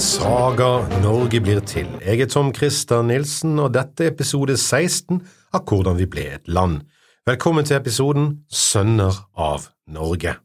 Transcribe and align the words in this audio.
Saga 0.00 0.80
Norge 1.02 1.42
blir 1.44 1.58
til. 1.68 1.88
Jeg 2.00 2.22
er 2.24 2.28
Tom 2.32 2.54
Christer 2.56 3.02
Nilsen, 3.04 3.58
og 3.60 3.74
dette 3.74 4.06
er 4.06 4.14
episode 4.14 4.54
16 4.56 5.18
av 5.52 5.66
Hvordan 5.68 5.98
vi 5.98 6.06
ble 6.08 6.22
et 6.38 6.46
land. 6.48 6.86
Velkommen 7.28 7.66
til 7.68 7.76
episoden 7.76 8.30
Sønner 8.48 9.18
av 9.36 9.66
Norge. 9.92 10.38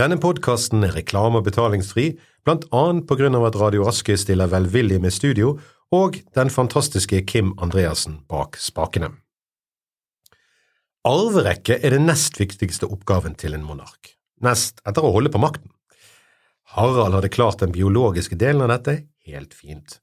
Denne 0.00 0.16
podkasten 0.16 0.86
er 0.86 0.94
reklame- 0.96 1.42
og 1.42 1.44
betalingsfri, 1.50 2.14
blant 2.48 2.64
annet 2.72 3.04
på 3.04 3.18
grunn 3.20 3.36
av 3.36 3.44
at 3.50 3.58
Radio 3.60 3.84
Aske 3.90 4.16
stiller 4.16 4.48
velvillig 4.48 4.96
med 5.04 5.12
studio, 5.12 5.58
og 5.92 6.16
den 6.32 6.48
fantastiske 6.48 7.20
Kim 7.28 7.52
Andreassen 7.60 8.22
bak 8.32 8.56
spakene. 8.56 9.10
Arverekke 11.04 11.76
er 11.84 11.98
den 11.98 12.08
nest 12.08 12.40
viktigste 12.40 12.88
oppgaven 12.88 13.36
til 13.36 13.58
en 13.58 13.68
monark, 13.68 14.16
nest 14.40 14.80
etter 14.88 15.04
å 15.04 15.12
holde 15.18 15.34
på 15.36 15.42
makten. 15.44 15.68
Harald 16.76 17.16
hadde 17.16 17.32
klart 17.32 17.60
den 17.62 17.72
biologiske 17.74 18.38
delen 18.38 18.62
av 18.62 18.70
dette 18.70 19.00
helt 19.26 19.54
fint. 19.54 19.98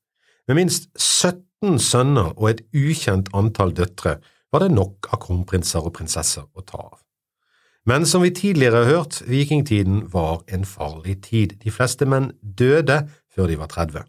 Med 0.48 0.59
minst 0.59 0.89
17 0.99 1.80
sønner 1.80 2.34
og 2.35 2.49
et 2.52 2.63
ukjent 2.75 3.31
antall 3.35 3.73
døtre 3.75 4.17
var 4.52 4.63
det 4.63 4.73
nok 4.75 5.09
av 5.11 5.22
kronprinser 5.23 5.85
og 5.85 5.95
prinsesser 5.98 6.48
å 6.55 6.63
ta 6.67 6.81
av. 6.89 6.98
Men 7.88 8.03
som 8.05 8.23
vi 8.23 8.34
tidligere 8.35 8.84
har 8.84 8.91
hørt, 8.98 9.22
vikingtiden 9.23 10.09
var 10.11 10.41
en 10.52 10.66
farlig 10.67 11.22
tid. 11.23 11.55
De 11.63 11.72
fleste 11.72 12.03
menn 12.03 12.34
døde 12.41 13.05
før 13.31 13.47
de 13.47 13.55
var 13.59 13.72
30, 13.72 14.03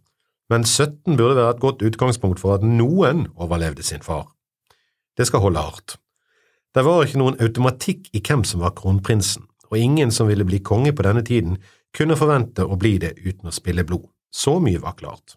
men 0.50 0.66
17 0.66 1.14
burde 1.14 1.36
være 1.38 1.54
et 1.54 1.62
godt 1.62 1.84
utgangspunkt 1.86 2.42
for 2.42 2.56
at 2.56 2.66
noen 2.66 3.28
overlevde 3.36 3.86
sin 3.86 4.02
far. 4.02 4.26
Det 5.14 5.28
skal 5.30 5.44
holde 5.46 5.62
hardt. 5.62 5.98
Det 6.74 6.82
var 6.86 7.04
ikke 7.04 7.22
noen 7.22 7.38
automatikk 7.42 8.10
i 8.14 8.22
hvem 8.22 8.42
som 8.46 8.66
var 8.66 8.74
kronprinsen, 8.78 9.46
og 9.70 9.78
ingen 9.78 10.10
som 10.14 10.26
ville 10.26 10.46
bli 10.48 10.58
konge 10.64 10.92
på 10.96 11.06
denne 11.06 11.22
tiden, 11.26 11.58
kunne 11.96 12.16
forvente 12.18 12.64
å 12.64 12.76
bli 12.80 12.96
det 13.02 13.14
uten 13.24 13.50
å 13.50 13.54
spille 13.54 13.84
blod. 13.86 14.06
Så 14.30 14.58
mye 14.60 14.80
var 14.82 14.96
klart. 14.98 15.36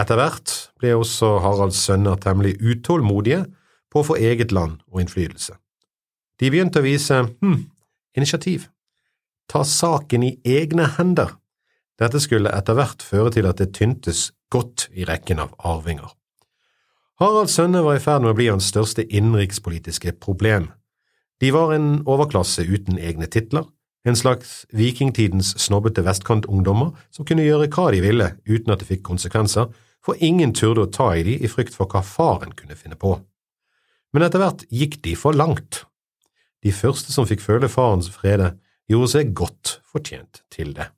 Etter 0.00 0.16
hvert 0.16 0.52
ble 0.80 0.94
også 0.96 1.36
Haralds 1.44 1.82
sønner 1.84 2.16
temmelig 2.20 2.56
utålmodige 2.60 3.44
på 3.92 4.00
å 4.00 4.06
få 4.08 4.16
eget 4.16 4.52
land 4.52 4.80
og 4.88 5.02
innflytelse. 5.02 5.58
De 6.40 6.48
begynte 6.50 6.80
å 6.80 6.86
vise 6.86 7.18
hm, 7.28 7.58
initiativ, 8.16 8.70
ta 9.52 9.62
saken 9.68 10.24
i 10.24 10.32
egne 10.48 10.88
hender. 10.96 11.36
Dette 12.00 12.22
skulle 12.24 12.50
etter 12.56 12.78
hvert 12.78 13.04
føre 13.04 13.34
til 13.36 13.46
at 13.50 13.60
det 13.60 13.74
tyntes 13.76 14.30
godt 14.52 14.88
i 14.96 15.04
rekken 15.08 15.42
av 15.44 15.52
arvinger. 15.58 16.08
Haralds 17.20 17.54
sønner 17.54 17.84
var 17.84 18.00
i 18.00 18.02
ferd 18.02 18.24
med 18.24 18.32
å 18.32 18.38
bli 18.38 18.48
hans 18.50 18.72
største 18.72 19.04
innenrikspolitiske 19.04 20.16
problem. 20.24 20.70
De 21.38 21.52
var 21.54 21.74
en 21.76 22.00
overklasse 22.08 22.64
uten 22.64 22.98
egne 22.98 23.28
titler, 23.30 23.68
en 24.04 24.18
slags 24.18 24.64
vikingtidens 24.74 25.52
snobbete 25.62 26.02
vestkantungdommer 26.06 26.90
som 27.14 27.26
kunne 27.28 27.44
gjøre 27.46 27.68
hva 27.70 27.90
de 27.94 28.02
ville 28.02 28.28
uten 28.48 28.74
at 28.74 28.82
det 28.82 28.88
fikk 28.90 29.04
konsekvenser, 29.06 29.70
for 30.02 30.18
ingen 30.18 30.50
turde 30.56 30.82
å 30.86 30.90
ta 30.90 31.12
i 31.14 31.22
de 31.26 31.36
i 31.38 31.50
frykt 31.50 31.76
for 31.78 31.86
hva 31.86 32.02
faren 32.02 32.56
kunne 32.58 32.78
finne 32.78 32.98
på. 32.98 33.14
Men 34.12 34.26
etter 34.26 34.42
hvert 34.42 34.64
gikk 34.74 34.98
de 35.06 35.14
for 35.16 35.36
langt. 35.36 35.84
De 36.62 36.74
første 36.74 37.14
som 37.14 37.26
fikk 37.26 37.42
føle 37.44 37.70
farens 37.70 38.10
frede, 38.12 38.56
gjorde 38.90 39.12
seg 39.14 39.32
godt 39.38 39.78
fortjent 39.88 40.42
til 40.52 40.74
det. 40.76 40.90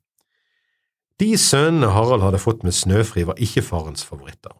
De 1.21 1.31
sønnene 1.39 1.93
Harald 1.95 2.25
hadde 2.25 2.41
fått 2.43 2.65
med 2.67 2.75
Snøfri, 2.75 3.23
var 3.23 3.39
ikke 3.39 3.63
farens 3.63 4.03
favoritter. 4.03 4.51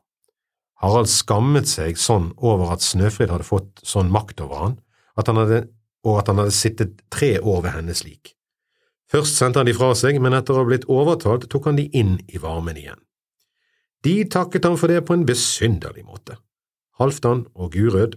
Harald 0.80 1.09
skammet 1.12 1.68
seg 1.68 1.98
sånn 2.00 2.30
over 2.38 2.72
at 2.76 2.86
Snøfrid 2.86 3.34
hadde 3.34 3.48
fått 3.48 3.82
sånn 3.84 4.12
makt 4.14 4.44
over 4.46 4.62
han, 4.62 4.78
at 5.20 5.28
han 5.32 5.42
hadde, 5.42 5.66
og 6.06 6.22
at 6.22 6.31
han 6.31 6.42
hadde 6.44 6.56
sittet 6.56 6.98
tre 7.14 7.36
år 7.42 7.66
ved 7.66 7.75
hennes 7.80 8.03
lik. 8.06 8.36
Først 9.11 9.38
sendte 9.38 9.61
han 9.61 9.70
de 9.70 9.75
fra 9.78 9.92
seg, 9.98 10.17
men 10.22 10.34
etter 10.38 10.56
å 10.56 10.64
ha 10.64 10.70
blitt 10.70 10.88
overtalt 10.91 11.47
tok 11.52 11.69
han 11.69 11.80
de 11.80 11.88
inn 11.97 12.18
i 12.28 12.41
varmen 12.41 12.78
igjen. 12.78 13.02
De 14.06 14.19
takket 14.30 14.66
han 14.68 14.78
for 14.78 14.91
det 14.91 15.02
på 15.06 15.16
en 15.16 15.25
besynderlig 15.25 16.06
måte. 16.06 16.38
Halvdan 17.00 17.46
og 17.57 17.74
Gurød 17.74 18.16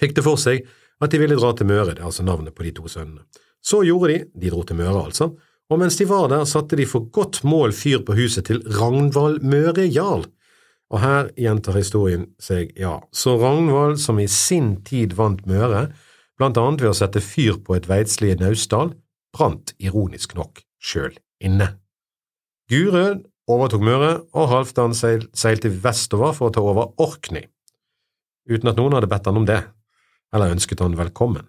fikk 0.00 0.16
det 0.16 0.24
for 0.24 0.40
seg 0.40 0.64
at 1.00 1.12
de 1.12 1.20
ville 1.20 1.36
dra 1.36 1.52
til 1.56 1.68
Møre, 1.68 1.94
det 1.94 2.02
er 2.02 2.08
altså 2.08 2.24
navnet 2.24 2.56
på 2.56 2.64
de 2.66 2.74
to 2.76 2.88
sønnene. 2.88 3.24
Så 3.60 3.82
gjorde 3.84 4.12
de, 4.12 4.18
de 4.40 4.52
dro 4.52 4.64
til 4.64 4.78
Møre 4.80 5.04
altså, 5.04 5.30
og 5.70 5.78
mens 5.78 5.96
de 6.00 6.06
var 6.08 6.28
der 6.32 6.48
satte 6.48 6.76
de 6.80 6.86
for 6.88 7.08
godt 7.14 7.42
mål 7.46 7.72
fyr 7.76 8.02
på 8.04 8.16
huset 8.18 8.48
til 8.48 8.62
Ragnvald 8.78 9.44
Møre 9.46 9.86
Jarl, 9.86 10.24
og 10.90 10.98
her 10.98 11.28
gjentar 11.38 11.78
historien 11.78 12.24
seg, 12.42 12.72
ja, 12.78 12.96
så 13.14 13.36
Ragnvald, 13.38 14.00
som 14.02 14.18
i 14.18 14.26
sin 14.26 14.80
tid 14.86 15.14
vant 15.18 15.44
Møre, 15.46 15.90
blant 16.40 16.58
annet 16.58 16.80
ved 16.80 16.94
å 16.94 16.96
sette 16.96 17.20
fyr 17.20 17.60
på 17.60 17.76
et 17.76 17.88
veidslig 17.90 18.32
i 18.32 18.38
Naustdal, 18.40 18.94
brant 19.36 19.74
ironisk 19.78 20.32
nok 20.38 20.62
sjøl 20.80 21.12
inne. 21.44 21.74
Gurød 22.72 23.26
overtok 23.50 23.84
Møre, 23.84 24.10
og 24.32 24.48
Halvdan 24.52 24.94
seil, 24.96 25.26
seilte 25.36 25.72
vestover 25.84 26.32
for 26.36 26.48
å 26.48 26.54
ta 26.54 26.62
over 26.64 26.94
Orkney, 27.02 27.44
uten 28.48 28.70
at 28.70 28.78
noen 28.78 28.96
hadde 28.96 29.10
bedt 29.10 29.28
han 29.28 29.40
om 29.42 29.48
det, 29.48 29.60
eller 30.32 30.54
ønsket 30.54 30.80
han 30.80 30.96
velkommen. 30.98 31.48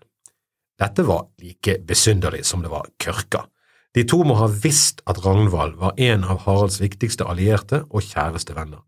Dette 0.82 1.06
var 1.06 1.28
like 1.40 1.78
besynderlig 1.86 2.44
som 2.50 2.64
det 2.66 2.72
var 2.74 2.90
kørka. 3.02 3.46
De 3.94 4.04
to 4.08 4.24
må 4.26 4.38
ha 4.40 4.48
visst 4.50 5.04
at 5.10 5.20
Ragnvald 5.22 5.76
var 5.78 6.00
en 6.02 6.24
av 6.26 6.42
Haralds 6.48 6.80
viktigste 6.82 7.28
allierte 7.28 7.84
og 7.92 8.08
kjæreste 8.08 8.56
venner. 8.58 8.82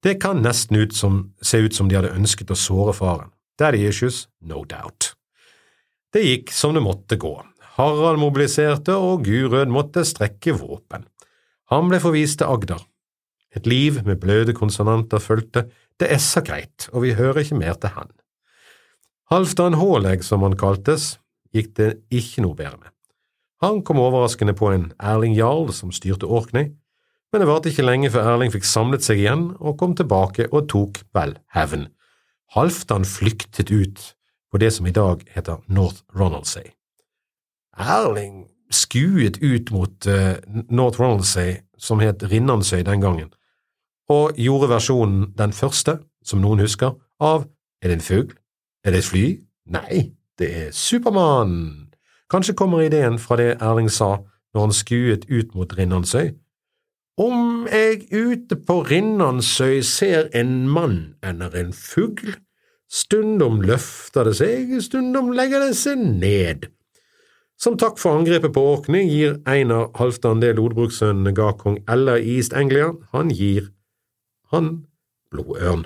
Det 0.00 0.16
kan 0.22 0.40
nesten 0.40 0.80
ut 0.80 0.96
som, 0.96 1.34
se 1.42 1.60
ut 1.60 1.76
som 1.76 1.90
de 1.90 1.98
hadde 1.98 2.14
ønsket 2.16 2.50
å 2.50 2.56
såre 2.56 2.96
faren. 2.96 3.34
Daddy 3.60 3.84
issues, 3.84 4.28
no 4.40 4.64
doubt. 4.64 5.12
Det 6.10 6.22
gikk 6.24 6.52
som 6.54 6.74
det 6.74 6.82
måtte 6.82 7.18
gå. 7.20 7.32
Harald 7.76 8.18
mobiliserte, 8.18 8.96
og 8.98 9.24
Gurød 9.24 9.70
måtte 9.70 10.02
strekke 10.04 10.56
våpen. 10.58 11.06
Han 11.70 11.90
ble 11.90 12.00
forvist 12.02 12.40
til 12.40 12.50
Agder. 12.50 12.82
Et 13.54 13.66
liv 13.66 14.00
med 14.06 14.18
bløde 14.22 14.54
konsonanter 14.54 15.22
fulgte, 15.22 15.68
det 16.00 16.08
er 16.10 16.18
så 16.22 16.42
greit, 16.42 16.88
og 16.92 17.04
vi 17.04 17.14
hører 17.14 17.42
ikke 17.42 17.58
mer 17.58 17.78
til 17.78 17.94
han. 17.94 18.10
Halvdan 19.30 19.78
Håleg, 19.78 20.24
som 20.26 20.42
han 20.42 20.56
kaltes, 20.58 21.18
gikk 21.54 21.74
det 21.78 21.90
ikke 22.10 22.42
noe 22.42 22.58
bedre 22.58 22.80
med. 22.80 22.90
Han 23.62 23.82
kom 23.86 24.00
overraskende 24.00 24.54
på 24.56 24.70
en 24.72 24.88
Erling 24.98 25.36
Jarl 25.36 25.68
som 25.76 25.92
styrte 25.94 26.26
Orkney, 26.26 26.72
men 27.30 27.42
det 27.42 27.46
varte 27.50 27.70
ikke 27.70 27.86
lenge 27.86 28.10
før 28.10 28.32
Erling 28.32 28.50
fikk 28.50 28.66
samlet 28.66 29.04
seg 29.06 29.20
igjen 29.22 29.50
og 29.60 29.76
kom 29.78 29.94
tilbake 29.98 30.48
og 30.50 30.66
tok 30.72 31.02
vel 31.14 31.36
hevn. 31.54 31.86
Halvdan 32.56 33.06
flyktet 33.06 33.70
ut 33.70 34.08
på 34.50 34.58
det 34.58 34.72
som 34.74 34.86
i 34.86 34.94
dag 34.94 35.22
heter 35.34 35.62
North 35.68 36.02
Ronaldsay. 36.16 36.72
Erling 37.78 38.48
skuet 38.70 39.38
ut 39.42 39.70
mot 39.70 40.06
uh, 40.06 40.36
North 40.68 41.00
Ronaldsay, 41.00 41.60
som 41.78 42.00
het 42.00 42.22
Rinnansøy 42.22 42.82
den 42.86 43.00
gangen, 43.00 43.30
og 44.10 44.36
gjorde 44.38 44.70
versjonen 44.70 45.30
den 45.38 45.52
første, 45.52 45.98
som 46.24 46.42
noen 46.42 46.60
husker, 46.60 46.96
av 47.20 47.48
Er 47.82 47.88
det 47.88 47.94
en 47.96 48.04
fugl? 48.04 48.34
Er 48.84 48.92
det 48.92 48.98
et 48.98 49.08
fly? 49.08 49.24
Nei, 49.72 50.10
det 50.38 50.48
er 50.56 50.72
Supermann! 50.76 51.88
Kanskje 52.30 52.54
kommer 52.54 52.82
ideen 52.84 53.16
fra 53.18 53.38
det 53.40 53.54
Erling 53.56 53.88
sa 53.88 54.18
når 54.52 54.60
han 54.60 54.74
skuet 54.76 55.24
ut 55.30 55.54
mot 55.54 55.72
Rinnansøy, 55.78 56.34
om 57.20 57.66
jeg 57.72 58.06
ute 58.12 58.56
på 58.56 58.82
Rinnansøy 58.88 59.80
ser 59.84 60.28
en 60.36 60.68
mann 60.68 61.16
eller 61.22 61.56
en 61.56 61.72
fugl, 61.72 62.36
stundom 62.90 63.60
løfter 63.62 64.28
det 64.28 64.36
seg, 64.40 64.74
stundom 64.82 65.32
legger 65.36 65.62
det 65.64 65.76
seg 65.78 66.00
ned. 66.00 66.68
Som 67.60 67.76
takk 67.80 67.98
for 68.00 68.16
angrepet 68.16 68.54
på 68.56 68.62
Orkney 68.72 69.04
gir 69.04 69.36
Einar 69.48 69.90
Halvdan 69.98 70.40
det 70.40 70.54
lodbrukssønnene 70.56 71.34
ga 71.36 71.52
kong 71.60 71.82
Ella 71.90 72.16
i 72.18 72.36
East 72.38 72.56
Anglia, 72.56 72.94
han 73.12 73.32
gir 73.32 73.68
han 74.50 74.70
blodørn. 75.30 75.84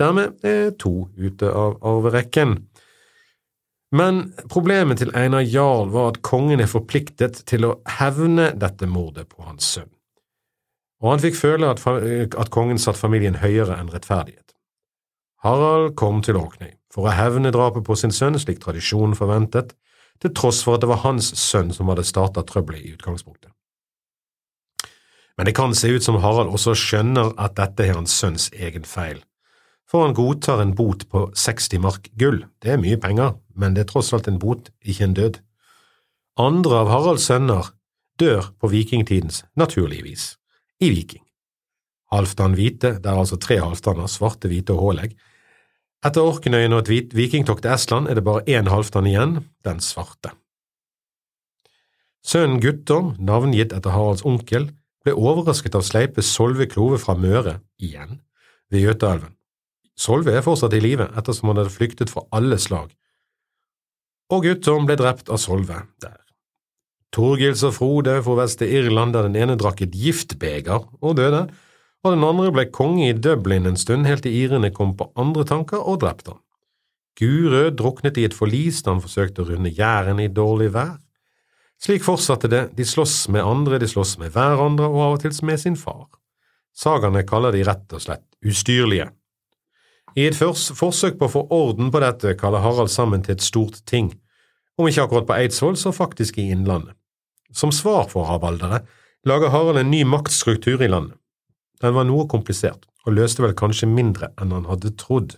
Dermed 0.00 0.38
er 0.46 0.70
to 0.80 1.10
ute 1.18 1.50
av 1.50 1.76
arverekken. 1.84 2.54
Men 3.92 4.22
problemet 4.48 5.02
til 5.02 5.12
Einar 5.18 5.44
Jarl 5.44 5.90
var 5.92 6.14
at 6.14 6.22
kongen 6.24 6.62
er 6.64 6.70
forpliktet 6.70 7.42
til 7.50 7.68
å 7.68 7.74
hevne 7.98 8.54
dette 8.56 8.88
mordet 8.88 9.28
på 9.28 9.44
hans 9.44 9.74
sønn 9.74 9.90
og 11.02 11.10
han 11.10 11.22
fikk 11.22 11.36
føle 11.36 11.70
at, 11.72 11.82
at 12.38 12.50
kongen 12.54 12.78
satte 12.80 13.02
familien 13.02 13.40
høyere 13.42 13.76
enn 13.80 13.90
rettferdighet. 13.92 14.51
Harald 15.42 15.96
kom 15.98 16.20
til 16.22 16.38
Orkney 16.38 16.76
for 16.92 17.08
å 17.08 17.14
hevne 17.16 17.50
drapet 17.54 17.82
på 17.86 17.96
sin 17.98 18.12
sønn 18.14 18.38
slik 18.38 18.60
tradisjonen 18.62 19.16
forventet, 19.18 19.72
til 20.22 20.30
tross 20.38 20.60
for 20.62 20.76
at 20.76 20.84
det 20.84 20.90
var 20.92 21.02
hans 21.02 21.32
sønn 21.40 21.72
som 21.74 21.88
hadde 21.90 22.04
startet 22.06 22.46
trøbbelet 22.46 22.84
i 22.84 22.92
utgangspunktet. 22.94 23.50
Men 25.36 25.48
det 25.48 25.56
kan 25.56 25.74
se 25.74 25.88
ut 25.90 26.04
som 26.04 26.20
Harald 26.22 26.52
også 26.52 26.76
skjønner 26.78 27.32
at 27.40 27.56
dette 27.58 27.88
er 27.88 27.96
hans 27.96 28.14
sønns 28.14 28.50
egen 28.52 28.84
feil, 28.86 29.22
for 29.88 30.06
han 30.06 30.14
godtar 30.14 30.62
en 30.62 30.76
bot 30.78 31.08
på 31.10 31.24
60 31.34 31.82
mark 31.82 32.06
gull. 32.20 32.44
Det 32.62 32.76
er 32.76 32.80
mye 32.80 33.00
penger, 33.00 33.34
men 33.56 33.74
det 33.74 33.82
er 33.82 33.90
tross 33.90 34.12
alt 34.14 34.30
en 34.30 34.38
bot, 34.38 34.70
ikke 34.84 35.08
en 35.08 35.16
død. 35.18 35.40
Andre 36.40 36.84
av 36.84 36.92
Haralds 36.92 37.26
sønner 37.26 37.72
dør 38.20 38.52
på 38.60 38.70
vikingtidens 38.72 39.42
naturlige 39.58 40.06
vis 40.06 40.28
i 40.78 40.92
Viking. 40.92 41.24
Halvdan 42.12 42.54
hvite, 42.54 42.98
det 43.00 43.08
er 43.08 43.18
altså 43.18 43.40
tre 43.40 43.58
halvdaner, 43.60 44.06
svarte, 44.06 44.48
hvite 44.52 44.76
og 44.76 44.86
Hålegg. 44.86 45.16
Etter 46.02 46.26
Orknøyen 46.26 46.74
og 46.74 46.88
et 46.90 47.12
vikingtokt 47.14 47.62
til 47.62 47.76
Estland 47.76 48.08
er 48.10 48.18
det 48.18 48.24
bare 48.26 48.42
én 48.50 48.66
halvdan 48.70 49.06
igjen, 49.06 49.36
den 49.62 49.78
svarte. 49.78 50.32
Sønnen 52.26 52.58
Guttorm, 52.62 53.14
navngitt 53.22 53.74
etter 53.74 53.94
Haralds 53.94 54.24
onkel, 54.26 54.68
ble 55.02 55.14
overrasket 55.14 55.76
av 55.78 55.84
Sleipe 55.86 56.22
Solve 56.22 56.66
Klove 56.70 56.98
fra 57.02 57.14
Møre, 57.18 57.60
igjen, 57.78 58.18
ved 58.70 58.86
Jøtaelven. 58.86 59.36
Solve 59.98 60.34
er 60.34 60.42
fortsatt 60.42 60.74
i 60.74 60.82
live 60.82 61.06
ettersom 61.18 61.52
han 61.52 61.62
hadde 61.62 61.74
flyktet 61.74 62.10
fra 62.10 62.24
alle 62.34 62.58
slag. 62.58 62.90
Og 64.32 64.46
Guttorm 64.46 64.88
ble 64.88 64.96
drept 64.98 65.30
av 65.30 65.38
Solve 65.42 65.84
der. 66.02 66.18
Torgils 67.12 67.62
og 67.68 67.76
Frode 67.76 68.16
for 68.24 68.40
vest 68.40 68.58
til 68.62 68.72
Irland 68.72 69.14
der 69.14 69.28
den 69.28 69.36
ene 69.36 69.58
drakk 69.60 69.84
et 69.84 69.94
giftbeger 69.94 70.86
og 71.02 71.18
døde, 71.18 71.44
og 72.02 72.14
den 72.14 72.24
andre 72.26 72.50
ble 72.54 72.64
konge 72.74 73.08
i 73.08 73.14
Dublin 73.14 73.68
en 73.68 73.78
stund 73.78 74.08
helt 74.08 74.24
til 74.26 74.34
irene 74.34 74.72
kom 74.74 74.96
på 74.98 75.10
andre 75.18 75.44
tanker 75.46 75.82
og 75.82 76.00
drepte 76.02 76.34
han. 76.34 76.40
Gurød 77.20 77.76
druknet 77.78 78.18
i 78.18 78.24
et 78.26 78.34
forlis 78.34 78.80
da 78.82 78.94
han 78.94 79.02
forsøkte 79.04 79.44
å 79.44 79.50
runde 79.52 79.70
Jæren 79.76 80.20
i 80.22 80.30
dårlig 80.32 80.72
vær. 80.74 80.96
Slik 81.82 82.04
fortsatte 82.06 82.48
det, 82.50 82.62
de 82.78 82.86
slåss 82.86 83.28
med 83.34 83.44
andre, 83.44 83.78
de 83.82 83.88
slåss 83.90 84.16
med 84.18 84.32
hverandre 84.34 84.88
og 84.88 85.00
av 85.02 85.16
og 85.16 85.22
til 85.24 85.34
med 85.46 85.60
sin 85.60 85.76
far. 85.78 86.06
Sagaene 86.74 87.24
kaller 87.28 87.52
de 87.52 87.64
rett 87.66 87.92
og 87.92 88.02
slett 88.02 88.24
ustyrlige. 88.46 89.10
I 90.16 90.26
et 90.28 90.36
forsøk 90.36 91.18
på 91.20 91.28
å 91.28 91.32
få 91.32 91.42
orden 91.52 91.90
på 91.92 92.00
dette 92.02 92.34
kaller 92.40 92.64
Harald 92.64 92.92
sammen 92.92 93.22
til 93.24 93.36
et 93.36 93.44
stort 93.44 93.80
ting, 93.88 94.12
om 94.78 94.88
ikke 94.88 95.06
akkurat 95.06 95.28
på 95.28 95.36
Eidsvoll, 95.36 95.76
så 95.76 95.92
faktisk 95.92 96.38
i 96.40 96.50
Innlandet. 96.52 96.96
Som 97.52 97.72
svar 97.72 98.08
for 98.08 98.28
havaldere 98.28 98.82
lager 99.28 99.52
Harald 99.52 99.82
en 99.82 99.92
ny 99.92 100.02
maktstruktur 100.08 100.80
i 100.80 100.88
landet. 100.88 101.18
Den 101.82 101.96
var 101.96 102.06
noe 102.06 102.28
komplisert, 102.30 102.86
og 103.06 103.16
løste 103.18 103.42
vel 103.42 103.56
kanskje 103.58 103.90
mindre 103.90 104.30
enn 104.40 104.54
han 104.54 104.68
hadde 104.70 104.94
trodd. 105.00 105.36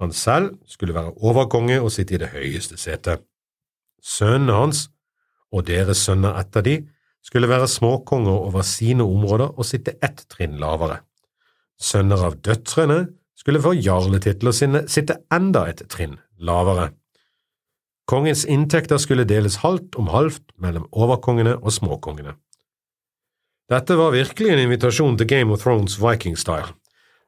Han 0.00 0.12
selv 0.16 0.54
skulle 0.66 0.96
være 0.96 1.14
overkonge 1.22 1.78
og 1.82 1.92
sitte 1.94 2.16
i 2.16 2.20
det 2.22 2.32
høyeste 2.32 2.78
setet. 2.80 3.22
Sønnene 4.02 4.56
hans, 4.56 4.88
og 5.54 5.66
deres 5.68 6.02
sønner 6.02 6.36
etter 6.40 6.64
de, 6.66 6.78
skulle 7.24 7.48
være 7.48 7.68
småkonger 7.70 8.32
over 8.48 8.64
sine 8.66 9.04
områder 9.04 9.54
og 9.54 9.64
sitte 9.64 9.94
ett 10.04 10.26
trinn 10.32 10.58
lavere. 10.60 10.98
Sønner 11.80 12.26
av 12.26 12.36
døtrene 12.44 13.06
skulle 13.38 13.62
få 13.64 13.72
jarletitler 13.76 14.52
sine 14.56 14.84
sitte 14.92 15.22
enda 15.32 15.64
et 15.70 15.82
trinn 15.92 16.18
lavere. 16.36 16.90
Kongens 18.08 18.44
inntekter 18.44 19.00
skulle 19.00 19.24
deles 19.24 19.62
halvt 19.62 19.96
om 20.00 20.10
halvt 20.12 20.52
mellom 20.60 20.84
overkongene 20.92 21.56
og 21.56 21.72
småkongene. 21.72 22.34
Dette 23.72 23.96
var 23.96 24.12
virkelig 24.12 24.50
en 24.52 24.60
invitasjon 24.60 25.14
til 25.16 25.28
Game 25.28 25.52
of 25.54 25.62
Thrones 25.62 25.96
Viking-style. 25.96 26.74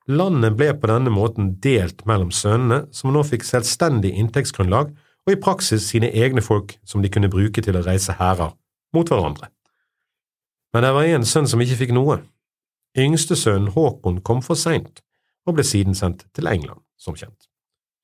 Landet 0.06 0.52
ble 0.58 0.68
på 0.76 0.88
denne 0.90 1.08
måten 1.10 1.54
delt 1.64 2.02
mellom 2.06 2.28
sønnene, 2.28 2.82
som 2.92 3.14
nå 3.14 3.22
fikk 3.24 3.46
selvstendig 3.48 4.12
inntektsgrunnlag 4.20 4.90
og 4.92 5.32
i 5.32 5.38
praksis 5.40 5.88
sine 5.88 6.10
egne 6.12 6.44
folk 6.44 6.74
som 6.84 7.00
de 7.00 7.08
kunne 7.10 7.30
bruke 7.32 7.64
til 7.64 7.78
å 7.78 7.82
reise 7.86 8.14
hærer 8.18 8.52
mot 8.94 9.08
hverandre. 9.08 9.48
Men 10.76 10.84
det 10.84 10.92
var 10.92 11.08
en 11.08 11.24
sønn 11.24 11.48
som 11.48 11.62
ikke 11.64 11.78
fikk 11.80 11.94
noe. 11.96 12.18
Yngste 13.00 13.38
sønnen 13.40 13.72
Håkon 13.72 14.20
kom 14.20 14.44
for 14.44 14.60
seint 14.60 15.00
og 15.48 15.56
ble 15.56 15.64
siden 15.64 15.96
sendt 15.96 16.26
til 16.36 16.50
England, 16.52 16.82
som 17.00 17.16
kjent. 17.16 17.48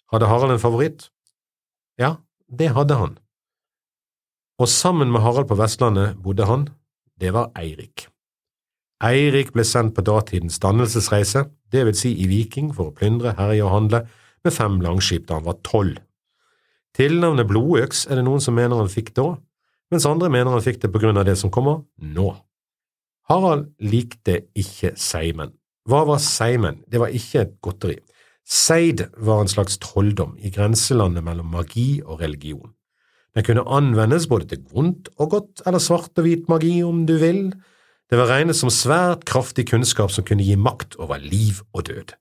Hadde 0.08 0.30
Harald 0.30 0.56
en 0.56 0.62
favoritt? 0.62 1.10
Ja, 2.00 2.16
det 2.48 2.72
hadde 2.72 2.96
han. 2.96 3.18
Og 4.56 4.72
sammen 4.72 5.12
med 5.12 5.20
Harald 5.20 5.52
på 5.52 5.60
Vestlandet 5.60 6.16
bodde 6.24 6.48
han, 6.48 6.66
det 7.20 7.36
var 7.36 7.52
Eirik. 7.60 8.08
Eirik 9.02 9.50
ble 9.54 9.64
sendt 9.66 9.96
på 9.96 10.04
datidens 10.06 10.60
dannelsesreise, 10.62 11.48
det 11.74 11.86
vil 11.88 11.96
si 11.98 12.12
i 12.22 12.28
Viking 12.30 12.70
for 12.74 12.90
å 12.90 12.94
plyndre, 12.94 13.34
herje 13.38 13.64
og 13.66 13.72
handle, 13.74 14.04
med 14.42 14.54
fem 14.54 14.78
langskip 14.82 15.26
da 15.28 15.38
han 15.38 15.46
var 15.46 15.58
tolv. 15.66 15.96
Tilnavnet 16.94 17.48
Blodøks 17.48 18.04
er 18.06 18.20
det 18.20 18.26
noen 18.26 18.42
som 18.44 18.54
mener 18.58 18.78
han 18.78 18.92
fikk 18.92 19.14
da, 19.16 19.32
mens 19.92 20.06
andre 20.08 20.30
mener 20.32 20.52
han 20.54 20.64
fikk 20.64 20.82
det 20.84 20.92
på 20.92 21.02
grunn 21.02 21.18
av 21.18 21.26
det 21.26 21.38
som 21.40 21.50
kommer 21.52 21.82
nå. 21.98 22.28
Harald 23.30 23.70
likte 23.80 24.42
ikke 24.58 24.92
seigmenn, 24.98 25.54
hva 25.88 26.04
var 26.06 26.20
seigmenn? 26.22 26.82
Det 26.86 27.00
var 27.02 27.10
ikke 27.14 27.42
et 27.42 27.56
godteri. 27.64 27.96
Seid 28.46 29.06
var 29.18 29.42
en 29.42 29.50
slags 29.50 29.78
trolldom 29.82 30.36
i 30.38 30.50
grenselandet 30.54 31.24
mellom 31.26 31.50
magi 31.50 32.02
og 32.04 32.20
religion. 32.22 32.70
Den 33.34 33.46
kunne 33.46 33.64
anvendes 33.66 34.28
både 34.28 34.50
til 34.50 34.62
vondt 34.70 35.08
og 35.16 35.30
godt, 35.34 35.62
eller 35.66 35.82
svart 35.82 36.18
og 36.20 36.26
hvit 36.26 36.50
magi 36.52 36.74
om 36.84 37.06
du 37.08 37.16
vil. 37.18 37.46
Det 38.12 38.18
var 38.20 38.28
regnet 38.28 38.58
som 38.58 38.68
svært 38.68 39.22
kraftig 39.24 39.70
kunnskap 39.70 40.10
som 40.12 40.26
kunne 40.28 40.44
gi 40.44 40.52
makt 40.60 40.98
over 41.00 41.16
liv 41.16 41.62
og 41.72 41.86
død. 41.88 42.12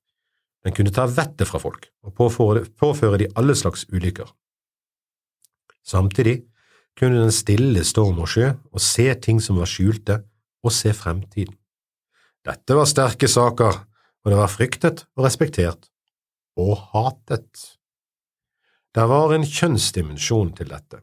Den 0.64 0.76
kunne 0.78 0.94
ta 0.96 1.04
vettet 1.12 1.50
fra 1.50 1.60
folk 1.60 1.90
og 2.08 2.16
påføre 2.16 3.20
de 3.20 3.28
alle 3.36 3.58
slags 3.60 3.84
ulykker. 3.92 4.30
Samtidig 5.84 6.46
kunne 6.96 7.20
den 7.20 7.36
stille 7.36 7.84
storm 7.84 8.24
og 8.24 8.32
sjø 8.32 8.54
og 8.72 8.80
se 8.80 9.10
ting 9.20 9.44
som 9.44 9.60
var 9.60 9.68
skjulte, 9.68 10.22
og 10.64 10.72
se 10.72 10.94
fremtiden. 10.94 11.56
Dette 12.46 12.76
var 12.78 12.86
sterke 12.86 13.28
saker, 13.28 13.80
og 14.22 14.32
det 14.32 14.38
var 14.38 14.52
fryktet 14.54 15.06
og 15.18 15.26
respektert, 15.26 15.88
og 16.56 16.78
hatet. 16.94 17.64
Det 18.94 19.08
var 19.10 19.34
en 19.34 19.44
kjønnsdimensjon 19.44 20.54
til 20.56 20.70
dette. 20.70 21.02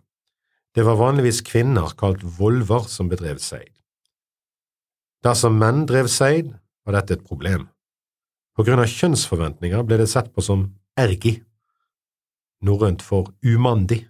Det 0.73 0.85
var 0.87 1.01
vanligvis 1.01 1.43
kvinner, 1.43 1.91
kalt 1.99 2.23
volver, 2.39 2.87
som 2.87 3.11
bedrev 3.11 3.43
seid. 3.43 3.78
Dersom 5.25 5.59
menn 5.59 5.85
drev 5.89 6.07
seid, 6.13 6.53
var 6.87 6.99
dette 7.01 7.19
et 7.19 7.27
problem. 7.27 7.67
På 8.55 8.65
grunn 8.67 8.83
av 8.83 8.91
kjønnsforventninger 8.91 9.83
ble 9.87 9.99
det 10.01 10.09
sett 10.11 10.31
på 10.35 10.43
som 10.45 10.69
ergi, 10.99 11.37
norrønt 12.67 13.03
for 13.07 13.33
umandig. 13.47 14.05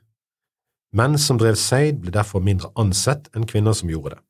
Menn 0.97 1.19
som 1.21 1.41
drev 1.41 1.57
seid, 1.61 1.99
ble 2.03 2.13
derfor 2.13 2.45
mindre 2.45 2.71
ansett 2.81 3.29
enn 3.37 3.49
kvinner 3.49 3.77
som 3.77 3.93
gjorde 3.93 4.17
det. 4.17 4.23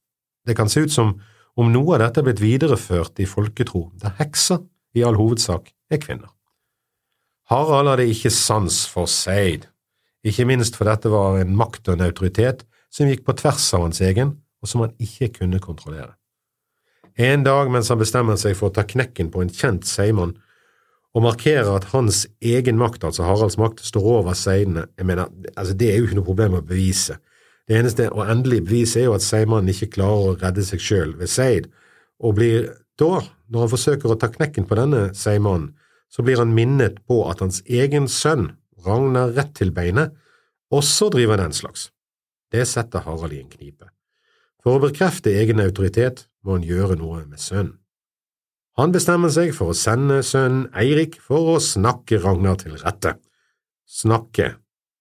Det 0.48 0.56
kan 0.58 0.70
se 0.70 0.82
ut 0.86 0.94
som 0.94 1.16
om 1.58 1.70
noe 1.74 1.96
av 1.96 2.02
dette 2.04 2.22
er 2.22 2.28
blitt 2.28 2.42
videreført 2.42 3.18
i 3.22 3.26
folketro, 3.26 3.88
der 3.98 4.14
hekser 4.18 4.62
i 4.94 5.04
all 5.06 5.18
hovedsak 5.18 5.72
er 5.90 6.02
kvinner. 6.02 6.30
Harald 7.50 7.90
hadde 7.90 8.06
ikke 8.10 8.30
sans 8.34 8.84
for 8.90 9.10
seid, 9.10 9.66
ikke 10.26 10.46
minst 10.48 10.76
for 10.78 10.88
dette 10.88 11.10
var 11.10 11.38
en 11.40 11.54
makt 11.56 11.88
og 11.88 11.96
en 11.96 12.06
autoritet 12.06 12.64
som 12.92 13.08
gikk 13.08 13.24
på 13.26 13.34
tvers 13.38 13.66
av 13.74 13.86
hans 13.86 14.02
egen, 14.04 14.36
og 14.62 14.70
som 14.70 14.82
han 14.82 14.94
ikke 15.02 15.30
kunne 15.40 15.62
kontrollere. 15.62 16.17
En 17.18 17.42
dag 17.42 17.70
mens 17.74 17.88
han 17.90 17.98
bestemmer 17.98 18.38
seg 18.38 18.54
for 18.58 18.70
å 18.70 18.74
ta 18.74 18.84
knekken 18.86 19.32
på 19.34 19.42
en 19.42 19.50
kjent 19.50 19.88
seigmann, 19.88 20.36
og 21.16 21.24
markerer 21.24 21.70
at 21.72 21.88
hans 21.90 22.26
egen 22.44 22.76
makt, 22.78 23.02
altså 23.08 23.24
Haralds 23.26 23.56
makt, 23.58 23.80
står 23.82 24.04
over 24.20 24.36
seidene, 24.38 24.84
jeg 25.00 25.08
mener, 25.08 25.32
altså 25.56 25.74
det 25.74 25.88
er 25.90 25.98
jo 25.98 26.06
ikke 26.06 26.18
noe 26.20 26.28
problem 26.28 26.58
å 26.60 26.66
bevise, 26.68 27.16
det 27.68 27.76
eneste 27.76 28.06
og 28.14 28.30
endelige 28.30 28.64
beviset 28.64 29.02
er 29.02 29.08
jo 29.10 29.16
at 29.18 29.24
seigmannen 29.24 29.74
ikke 29.74 29.90
klarer 29.98 30.30
å 30.30 30.36
redde 30.40 30.62
seg 30.64 30.80
sjøl 30.80 31.10
ved 31.18 31.28
seid, 31.28 31.66
og 32.22 32.38
blir 32.38 32.70
da, 32.98 33.20
når 33.52 33.64
han 33.64 33.72
forsøker 33.74 34.14
å 34.14 34.16
ta 34.20 34.30
knekken 34.32 34.64
på 34.68 34.78
denne 34.78 35.02
seigmannen, 35.16 35.74
så 36.08 36.24
blir 36.24 36.40
han 36.40 36.54
minnet 36.56 37.02
på 37.04 37.20
at 37.28 37.42
hans 37.44 37.60
egen 37.66 38.08
sønn, 38.08 38.54
Ragnar 38.86 39.32
rett 39.34 39.56
til 39.58 39.72
beinet, 39.74 40.12
også 40.70 41.08
driver 41.10 41.40
den 41.40 41.52
slags. 41.52 41.88
Det 42.54 42.62
setter 42.70 43.02
Harald 43.04 43.34
i 43.34 43.40
en 43.42 43.50
knipe. 43.50 43.88
For 44.62 44.78
å 44.78 44.82
bekrefte 44.84 45.32
egen 45.34 45.60
autoritet 45.60 46.28
må 46.48 46.56
han 46.56 46.64
gjøre 46.64 46.96
noe 46.96 47.20
med 47.28 47.40
sønnen. 47.42 47.76
Han 48.78 48.94
bestemmer 48.94 49.30
seg 49.34 49.50
for 49.56 49.72
å 49.72 49.76
sende 49.76 50.20
sønnen 50.22 50.68
Eirik 50.78 51.18
for 51.20 51.56
å 51.56 51.58
snakke 51.60 52.20
Ragnar 52.22 52.60
til 52.60 52.76
rette. 52.78 53.16
Snakke 53.84 54.52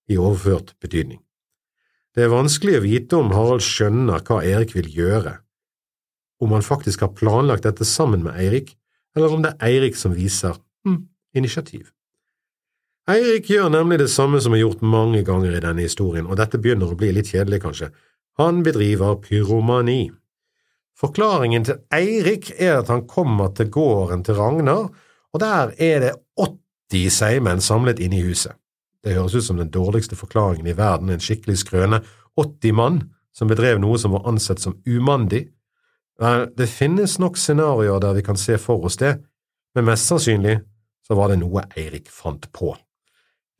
i 0.09 0.17
overført 0.17 0.73
betydning. 0.81 1.21
Det 2.17 2.25
er 2.25 2.33
vanskelig 2.33 2.79
å 2.79 2.85
vite 2.87 3.19
om 3.19 3.29
Harald 3.35 3.61
skjønner 3.61 4.23
hva 4.25 4.39
Erik 4.41 4.73
vil 4.73 4.87
gjøre, 4.89 5.35
om 6.41 6.55
han 6.55 6.65
faktisk 6.65 7.03
har 7.05 7.13
planlagt 7.13 7.67
dette 7.67 7.85
sammen 7.85 8.23
med 8.25 8.39
Eirik, 8.41 8.73
eller 9.15 9.35
om 9.35 9.43
det 9.45 9.53
er 9.53 9.69
Eirik 9.69 9.99
som 9.99 10.15
viser 10.17 10.57
hm, 10.85 11.03
initiativ. 11.37 11.91
Eirik 13.07 13.51
gjør 13.53 13.69
nemlig 13.71 14.01
det 14.01 14.09
samme 14.11 14.41
som 14.43 14.57
er 14.57 14.63
gjort 14.65 14.81
mange 14.81 15.21
ganger 15.27 15.53
i 15.53 15.61
denne 15.63 15.85
historien, 15.85 16.25
og 16.25 16.41
dette 16.41 16.57
begynner 16.57 16.89
å 16.89 16.97
bli 16.97 17.13
litt 17.15 17.29
kjedelig, 17.29 17.61
kanskje. 17.63 17.91
Han 18.41 18.65
bedriver 18.65 19.15
pyromani. 19.21 20.09
Forklaringen 20.97 21.65
til 21.67 21.81
Eirik 21.93 22.49
er 22.57 22.79
at 22.79 22.87
han 22.89 23.05
kommer 23.07 23.51
til 23.53 23.69
gården 23.69 24.23
til 24.25 24.39
Ragnar, 24.39 24.87
og 25.33 25.39
der 25.39 25.73
er 25.77 25.99
det 26.01 26.13
80 26.89 27.13
seigmenn 27.13 27.61
samlet 27.61 27.99
inne 27.99 28.17
i 28.17 28.25
huset. 28.25 28.55
Det 29.03 29.13
høres 29.13 29.35
ut 29.35 29.45
som 29.45 29.59
den 29.59 29.69
dårligste 29.69 30.15
forklaringen 30.15 30.67
i 30.67 30.77
verden, 30.77 31.09
en 31.09 31.21
skikkelig 31.21 31.59
skrøne. 31.61 32.01
80 32.37 32.73
mann 32.73 33.01
som 33.35 33.47
bedrev 33.47 33.77
noe 33.79 33.99
som 34.01 34.15
var 34.15 34.25
ansett 34.29 34.61
som 34.61 34.79
umandig. 34.87 35.47
Det 36.57 36.69
finnes 36.69 37.19
nok 37.21 37.37
scenarioer 37.37 38.01
der 38.01 38.17
vi 38.17 38.25
kan 38.25 38.37
se 38.37 38.57
for 38.57 38.89
oss 38.89 38.97
det, 38.97 39.19
men 39.75 39.85
mest 39.85 40.09
sannsynlig 40.09 40.57
så 41.05 41.15
var 41.15 41.29
det 41.29 41.37
noe 41.43 41.67
Eirik 41.77 42.09
fant 42.09 42.49
på. 42.53 42.73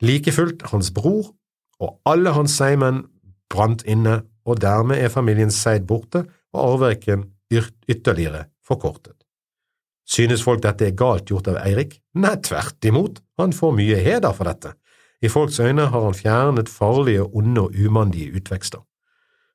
Like 0.02 0.34
fullt, 0.34 0.66
hans 0.72 0.90
bror 0.94 1.30
og 1.78 2.00
alle 2.06 2.34
hans 2.34 2.58
seigmenn 2.58 3.04
brant 3.50 3.84
inne, 3.86 4.24
og 4.44 4.60
dermed 4.60 4.98
er 4.98 5.12
familien 5.12 5.50
seid 5.54 5.86
borte 5.86 6.24
og 6.54 6.60
arverekken 6.64 7.24
ytterligere 7.52 8.46
forkortet. 8.64 9.16
Synes 10.08 10.42
folk 10.44 10.62
dette 10.64 10.86
er 10.86 10.96
galt 10.96 11.28
gjort 11.28 11.48
av 11.52 11.58
Eirik? 11.60 11.98
Nei, 12.16 12.36
tvert 12.44 12.84
imot, 12.88 13.20
han 13.40 13.52
får 13.52 13.74
mye 13.76 13.98
heder 14.04 14.32
for 14.36 14.48
dette. 14.48 14.72
I 15.20 15.28
folks 15.28 15.58
øyne 15.60 15.88
har 15.90 16.04
han 16.04 16.16
fjernet 16.16 16.70
farlige, 16.72 17.26
onde 17.26 17.66
og 17.66 17.74
umandige 17.76 18.32
utvekster. 18.38 18.80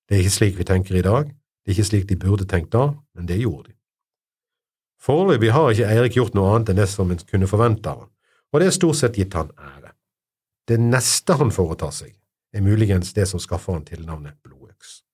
Det 0.10 0.18
er 0.18 0.26
ikke 0.26 0.38
slik 0.38 0.60
vi 0.60 0.68
tenker 0.68 1.00
i 1.00 1.06
dag, 1.06 1.32
Det 1.64 1.72
er 1.72 1.78
ikke 1.78 1.88
slik 1.88 2.10
de 2.10 2.16
burde 2.20 2.46
tenkt 2.46 2.74
da, 2.76 2.90
men 3.16 3.28
det 3.28 3.38
gjorde 3.40 3.70
de. 3.70 3.78
Foreløpig 5.00 5.52
har 5.52 5.70
ikke 5.72 5.88
Eirik 5.88 6.18
gjort 6.18 6.36
noe 6.36 6.50
annet 6.52 6.74
enn 6.74 6.82
det 6.82 6.90
som 6.92 7.12
en 7.12 7.22
kunne 7.30 7.48
forvente 7.48 7.88
av 7.88 8.02
ham, 8.04 8.10
og 8.52 8.60
det 8.60 8.68
er 8.68 8.76
stort 8.76 9.00
sett 9.00 9.16
gitt 9.16 9.38
han 9.40 9.52
ære. 9.56 9.94
Det 10.68 10.80
neste 10.80 11.38
han 11.40 11.52
foretar 11.56 11.96
seg, 11.96 12.12
er 12.52 12.64
muligens 12.64 13.14
det 13.16 13.30
som 13.32 13.40
skaffer 13.40 13.78
han 13.78 13.88
tilnavnet 13.88 14.36
Blodøks. 14.44 15.06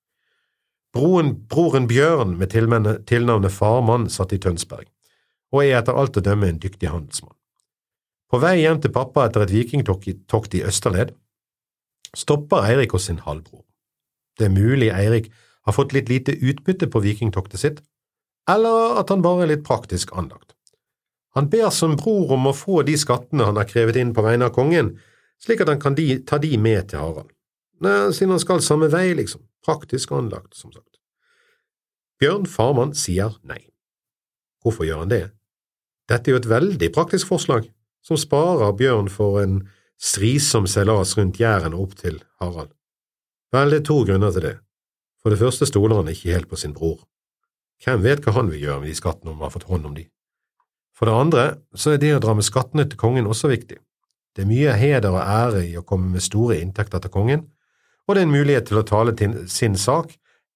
Broren, 0.95 1.35
broren 1.47 1.85
Bjørn 1.87 2.37
med 2.39 2.49
tilnavnet 2.53 3.53
Farmann 3.53 4.07
satt 4.09 4.33
i 4.33 4.39
Tønsberg, 4.41 4.87
og 5.53 5.61
er 5.63 5.77
etter 5.79 5.97
alt 5.97 6.17
å 6.17 6.23
dømme 6.25 6.49
en 6.49 6.61
dyktig 6.61 6.89
handelsmann. 6.89 7.35
På 8.29 8.39
vei 8.41 8.59
hjem 8.61 8.81
til 8.81 8.93
pappa 8.93 9.25
etter 9.25 9.45
et 9.45 9.53
vikingtokt 9.53 10.57
i 10.57 10.63
Østerled 10.65 11.15
stopper 12.17 12.65
Eirik 12.65 12.93
hos 12.93 13.07
sin 13.09 13.21
halvbror. 13.25 13.63
Det 14.37 14.47
er 14.47 14.53
mulig 14.53 14.89
Eirik 14.93 15.29
har 15.65 15.75
fått 15.75 15.93
litt 15.93 16.09
lite 16.09 16.33
utbytte 16.33 16.89
på 16.89 17.01
vikingtoktet 17.05 17.61
sitt, 17.61 17.81
eller 18.49 18.97
at 19.01 19.11
han 19.13 19.25
bare 19.25 19.45
er 19.45 19.53
litt 19.53 19.65
praktisk 19.67 20.15
anlagt. 20.17 20.55
Han 21.37 21.49
ber 21.49 21.69
som 21.73 21.97
bror 21.99 22.33
om 22.33 22.49
å 22.49 22.55
få 22.57 22.81
de 22.85 22.95
skattene 22.97 23.45
han 23.45 23.59
har 23.59 23.69
krevet 23.69 23.99
inn 24.01 24.15
på 24.15 24.25
vegne 24.25 24.49
av 24.49 24.55
kongen, 24.55 24.95
slik 25.41 25.61
at 25.61 25.69
han 25.69 25.81
kan 25.81 25.97
de, 25.97 26.23
ta 26.25 26.39
de 26.41 26.55
med 26.57 26.89
til 26.89 27.01
Harald. 27.01 27.29
Nei, 27.85 28.09
siden 28.15 28.33
han 28.33 28.41
skal 28.41 28.63
samme 28.65 28.89
vei, 28.91 29.11
liksom, 29.15 29.43
praktisk 29.65 30.11
anlagt, 30.15 30.55
som 30.55 30.71
sagt. 30.71 30.99
Bjørn 32.19 32.47
Farmann 32.49 32.95
sier 32.97 33.37
nei. 33.47 33.61
Hvorfor 34.63 34.87
gjør 34.87 35.05
han 35.05 35.11
det? 35.11 35.25
Dette 36.09 36.29
er 36.29 36.35
jo 36.35 36.41
et 36.41 36.49
veldig 36.49 36.89
praktisk 36.95 37.29
forslag, 37.29 37.69
som 38.03 38.19
sparer 38.19 38.75
Bjørn 38.75 39.11
for 39.11 39.39
en 39.43 39.61
strisom 39.99 40.67
seilas 40.67 41.15
rundt 41.17 41.39
Jæren 41.39 41.75
og 41.75 41.89
opp 41.89 41.95
til 41.99 42.21
Harald. 42.39 42.71
Vel, 43.53 43.71
det 43.71 43.81
er 43.81 43.87
to 43.87 44.01
grunner 44.07 44.33
til 44.35 44.45
det. 44.45 44.55
For 45.19 45.33
det 45.33 45.39
første 45.41 45.67
stoler 45.67 45.99
han 45.99 46.11
ikke 46.11 46.33
helt 46.33 46.49
på 46.49 46.59
sin 46.59 46.75
bror. 46.75 47.01
Hvem 47.83 48.03
vet 48.03 48.23
hva 48.23 48.35
han 48.35 48.49
vil 48.51 48.63
gjøre 48.63 48.81
med 48.83 48.91
de 48.91 48.97
skattene 48.97 49.31
om 49.31 49.39
han 49.39 49.47
har 49.47 49.55
fått 49.55 49.69
hånd 49.69 49.87
om 49.87 49.95
de? 49.95 50.05
For 50.95 51.07
det 51.07 51.15
andre 51.15 51.45
så 51.79 51.93
er 51.95 52.01
det 52.01 52.15
å 52.15 52.23
dra 52.23 52.35
med 52.35 52.47
skattene 52.47 52.83
til 52.87 52.99
kongen 52.99 53.27
også 53.29 53.51
viktig. 53.51 53.79
Det 54.35 54.43
er 54.43 54.49
mye 54.49 54.75
heder 54.75 55.15
og 55.15 55.23
ære 55.23 55.63
i 55.67 55.77
å 55.79 55.85
komme 55.87 56.11
med 56.13 56.23
store 56.23 56.59
inntekter 56.59 57.01
til 57.03 57.13
kongen, 57.13 57.45
og 58.09 58.15
det 58.15 58.23
er 58.23 58.27
en 58.27 58.33
mulighet 58.33 58.65
til 58.71 58.81
å 58.81 58.87
tale 58.89 59.13
til 59.13 59.35
sin 59.51 59.77
sak, 59.77 60.15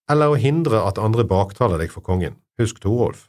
eller 0.10 0.33
å 0.33 0.39
hindre 0.39 0.81
at 0.81 0.98
andre 0.98 1.24
baktaler 1.29 1.77
deg 1.77 1.93
for 1.93 2.01
kongen. 2.01 2.39
Husk 2.57 2.81
Torolf. 2.81 3.27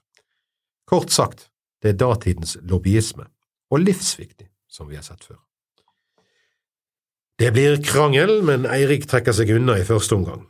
Kort 0.88 1.12
sagt, 1.12 1.50
det 1.84 1.92
er 1.92 2.00
datidens 2.00 2.56
lobbyisme, 2.64 3.28
og 3.68 3.84
livsviktig, 3.84 4.48
som 4.68 4.88
vi 4.88 4.96
har 4.96 5.04
sett 5.04 5.22
før. 5.28 5.38
Det 7.38 7.52
blir 7.52 7.76
krangel, 7.84 8.40
men 8.46 8.64
Eirik 8.70 9.04
trekker 9.10 9.36
seg 9.36 9.52
unna 9.52 9.76
i 9.76 9.86
første 9.86 10.16
omgang 10.16 10.46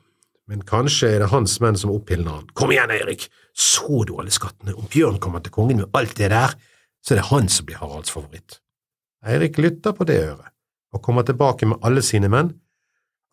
men 0.51 0.65
kanskje 0.69 1.15
er 1.15 1.23
det 1.23 1.31
hans 1.33 1.57
menn 1.65 1.79
som 1.81 1.93
oppildner 1.95 2.39
han. 2.39 2.49
Kom 2.57 2.73
igjen, 2.75 2.93
Eirik, 2.93 3.29
så 3.57 4.03
du 4.05 4.15
alle 4.19 4.33
skattene? 4.35 4.75
Om 4.77 4.91
Bjørn 4.93 5.21
kommer 5.23 5.45
til 5.45 5.55
kongen 5.55 5.81
med 5.83 5.97
alt 5.97 6.17
det 6.19 6.31
der, 6.35 6.57
så 7.05 7.15
er 7.15 7.23
det 7.23 7.31
han 7.31 7.49
som 7.53 7.69
blir 7.69 7.81
Haralds 7.81 8.13
favoritt. 8.13 8.59
Eirik 9.25 9.59
lytter 9.61 9.97
på 9.97 10.07
det 10.09 10.19
øret, 10.27 10.53
og 10.93 11.03
kommer 11.05 11.25
tilbake 11.25 11.69
med 11.69 11.81
alle 11.85 12.05
sine 12.05 12.29
menn, 12.33 12.53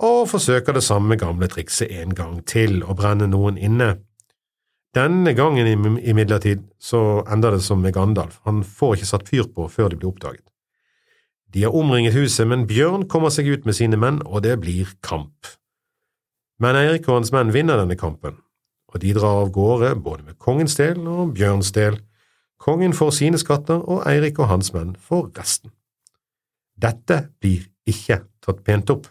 og 0.02 0.30
forsøker 0.32 0.74
det 0.74 0.84
samme 0.84 1.16
gamle 1.20 1.48
trikset 1.52 1.92
en 2.02 2.16
gang 2.18 2.40
til, 2.50 2.82
å 2.82 2.96
brenne 2.98 3.28
noen 3.30 3.58
inne. 3.58 3.94
Denne 4.98 5.34
gangen 5.38 5.68
imidlertid 6.02 6.66
så 6.82 7.22
ender 7.32 7.56
det 7.56 7.64
som 7.64 7.80
med 7.80 7.94
Gandalf, 7.96 8.42
han 8.44 8.64
får 8.66 8.98
ikke 8.98 9.12
satt 9.12 9.30
fyr 9.30 9.48
på 9.54 9.70
før 9.72 9.92
de 9.92 10.00
blir 10.02 10.10
oppdaget. 10.10 10.44
De 11.54 11.64
har 11.64 11.76
omringet 11.76 12.16
huset, 12.16 12.48
men 12.48 12.66
Bjørn 12.68 13.06
kommer 13.12 13.32
seg 13.32 13.50
ut 13.52 13.66
med 13.68 13.76
sine 13.76 14.00
menn, 14.00 14.22
og 14.26 14.44
det 14.44 14.58
blir 14.64 14.90
kamp. 15.04 15.48
Men 16.62 16.78
Eirik 16.80 17.08
og 17.10 17.20
hans 17.20 17.32
menn 17.36 17.52
vinner 17.54 17.80
denne 17.80 17.98
kampen, 18.00 18.38
og 18.92 19.04
de 19.04 19.14
drar 19.16 19.44
av 19.44 19.52
gårde 19.56 19.96
både 20.04 20.28
med 20.28 20.40
kongens 20.40 20.78
del 20.80 21.04
og 21.08 21.34
Bjørns 21.36 21.74
del. 21.76 22.00
Kongen 22.62 22.96
får 22.96 23.16
sine 23.18 23.40
skatter, 23.42 23.80
og 23.84 24.06
Eirik 24.08 24.40
og 24.40 24.52
hans 24.52 24.72
menn 24.76 24.96
får 24.96 25.32
resten. 25.40 25.74
Dette 26.82 27.26
blir 27.42 27.68
ikke 27.90 28.22
tatt 28.44 28.64
pent 28.66 28.92
opp, 28.94 29.10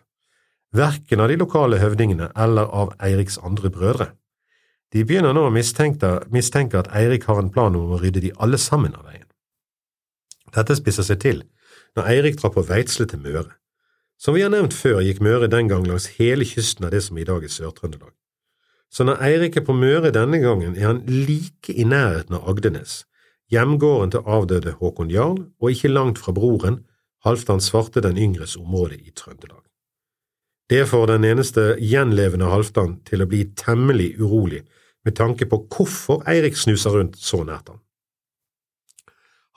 verken 0.77 1.21
av 1.21 1.29
de 1.31 1.37
lokale 1.41 1.79
høvdingene 1.83 2.31
eller 2.39 2.71
av 2.71 2.95
Eiriks 3.03 3.39
andre 3.43 3.71
brødre. 3.71 4.11
De 4.91 5.05
begynner 5.07 5.35
nå 5.35 5.47
å 5.47 5.55
mistenke, 5.55 6.19
mistenke 6.35 6.81
at 6.81 6.91
Eirik 6.97 7.29
har 7.31 7.39
en 7.39 7.51
plan 7.55 7.75
om 7.79 7.95
å 7.95 8.01
rydde 8.01 8.25
de 8.25 8.33
alle 8.43 8.59
sammen 8.59 8.95
av 8.99 9.07
veien. 9.07 9.27
Dette 10.55 10.75
spisser 10.79 11.07
seg 11.07 11.21
til 11.23 11.43
når 11.95 12.09
Eirik 12.11 12.41
drar 12.41 12.55
på 12.55 12.65
Veitsle 12.67 13.07
til 13.11 13.23
Møre. 13.23 13.53
Som 14.21 14.35
vi 14.37 14.43
har 14.45 14.51
nevnt 14.53 14.75
før, 14.77 15.01
gikk 15.03 15.23
Møre 15.25 15.49
den 15.51 15.71
gang 15.71 15.87
langs 15.87 16.11
hele 16.19 16.47
kysten 16.47 16.87
av 16.87 16.93
det 16.95 17.05
som 17.07 17.19
i 17.19 17.27
dag 17.27 17.47
er 17.47 17.55
Sør-Trøndelag. 17.55 18.13
Så 18.91 19.07
når 19.07 19.23
Eirik 19.23 19.57
er 19.57 19.65
på 19.67 19.75
Møre 19.75 20.11
denne 20.15 20.43
gangen, 20.43 20.75
er 20.77 20.91
han 20.91 21.03
like 21.07 21.73
i 21.73 21.87
nærheten 21.87 22.37
av 22.37 22.51
Agdenes, 22.51 23.05
hjemgården 23.55 24.15
til 24.15 24.27
avdøde 24.27 24.75
Håkon 24.83 25.11
Jarl, 25.11 25.45
og 25.63 25.71
ikke 25.71 25.95
langt 25.95 26.19
fra 26.19 26.35
broren, 26.35 26.83
Halvdan 27.25 27.63
Svarte 27.63 28.03
den 28.03 28.19
yngres 28.19 28.57
område 28.59 28.99
i 28.99 29.15
Trøndelag. 29.15 29.70
Det 30.71 30.85
får 30.87 31.07
den 31.07 31.25
eneste 31.27 31.63
gjenlevende 31.83 32.47
Halvdan 32.47 33.01
til 33.09 33.25
å 33.25 33.27
bli 33.27 33.41
temmelig 33.59 34.13
urolig 34.21 34.61
med 35.03 35.17
tanke 35.19 35.49
på 35.51 35.65
hvorfor 35.67 36.21
Eirik 36.31 36.55
snuser 36.55 36.95
rundt 36.95 37.17
så 37.19 37.41
nært 37.43 37.73
han. 37.73 37.81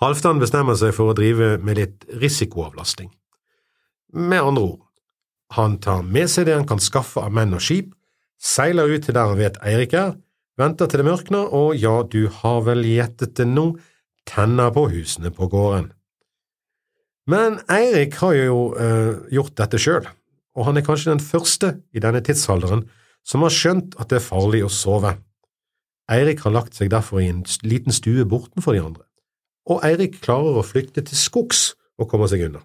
Halvdan 0.02 0.42
bestemmer 0.42 0.78
seg 0.80 0.96
for 0.98 1.12
å 1.12 1.18
drive 1.18 1.60
med 1.62 1.78
litt 1.78 2.08
risikoavlasting. 2.18 3.12
Med 4.18 4.42
andre 4.42 4.64
ord, 4.72 4.80
han 5.54 5.78
tar 5.84 6.02
med 6.02 6.32
seg 6.34 6.48
det 6.50 6.58
han 6.58 6.66
kan 6.70 6.82
skaffe 6.82 7.22
av 7.22 7.36
menn 7.36 7.54
og 7.54 7.62
skip, 7.62 7.94
seiler 8.42 8.90
ut 8.90 9.06
til 9.06 9.14
der 9.14 9.30
han 9.30 9.38
vet 9.38 9.62
Eirik 9.62 9.94
er, 9.94 10.16
venter 10.58 10.90
til 10.90 11.04
det 11.04 11.08
mørkner, 11.12 11.46
og 11.54 11.78
ja, 11.78 12.00
du 12.10 12.26
har 12.42 12.66
vel 12.66 12.82
gjettet 12.90 13.38
det 13.38 13.46
nå, 13.52 13.70
tenner 14.26 14.74
på 14.74 14.88
husene 14.90 15.30
på 15.36 15.46
gården. 15.52 15.92
Men 17.30 17.62
Eirik 17.72 18.18
har 18.20 18.34
jo 18.34 18.60
øh, 18.74 19.24
gjort 19.32 19.56
dette 19.62 19.80
sjøl, 19.80 20.10
og 20.54 20.68
han 20.68 20.78
er 20.78 20.86
kanskje 20.86 21.14
den 21.14 21.24
første 21.24 21.72
i 21.94 22.02
denne 22.04 22.22
tidsalderen 22.26 22.86
som 23.26 23.46
har 23.46 23.54
skjønt 23.54 23.96
at 24.02 24.12
det 24.12 24.20
er 24.20 24.26
farlig 24.26 24.64
å 24.66 24.72
sove. 24.72 25.16
Eirik 26.12 26.44
har 26.44 26.54
lagt 26.54 26.76
seg 26.76 26.92
derfor 26.92 27.22
i 27.22 27.30
en 27.32 27.42
liten 27.64 27.96
stue 27.96 28.26
bortenfor 28.28 28.76
de 28.76 28.84
andre, 28.84 29.06
og 29.70 29.86
Eirik 29.88 30.20
klarer 30.22 30.60
å 30.60 30.68
flykte 30.68 31.06
til 31.08 31.18
skogs 31.18 31.72
og 31.98 32.10
komme 32.12 32.28
seg 32.30 32.44
unna. 32.50 32.62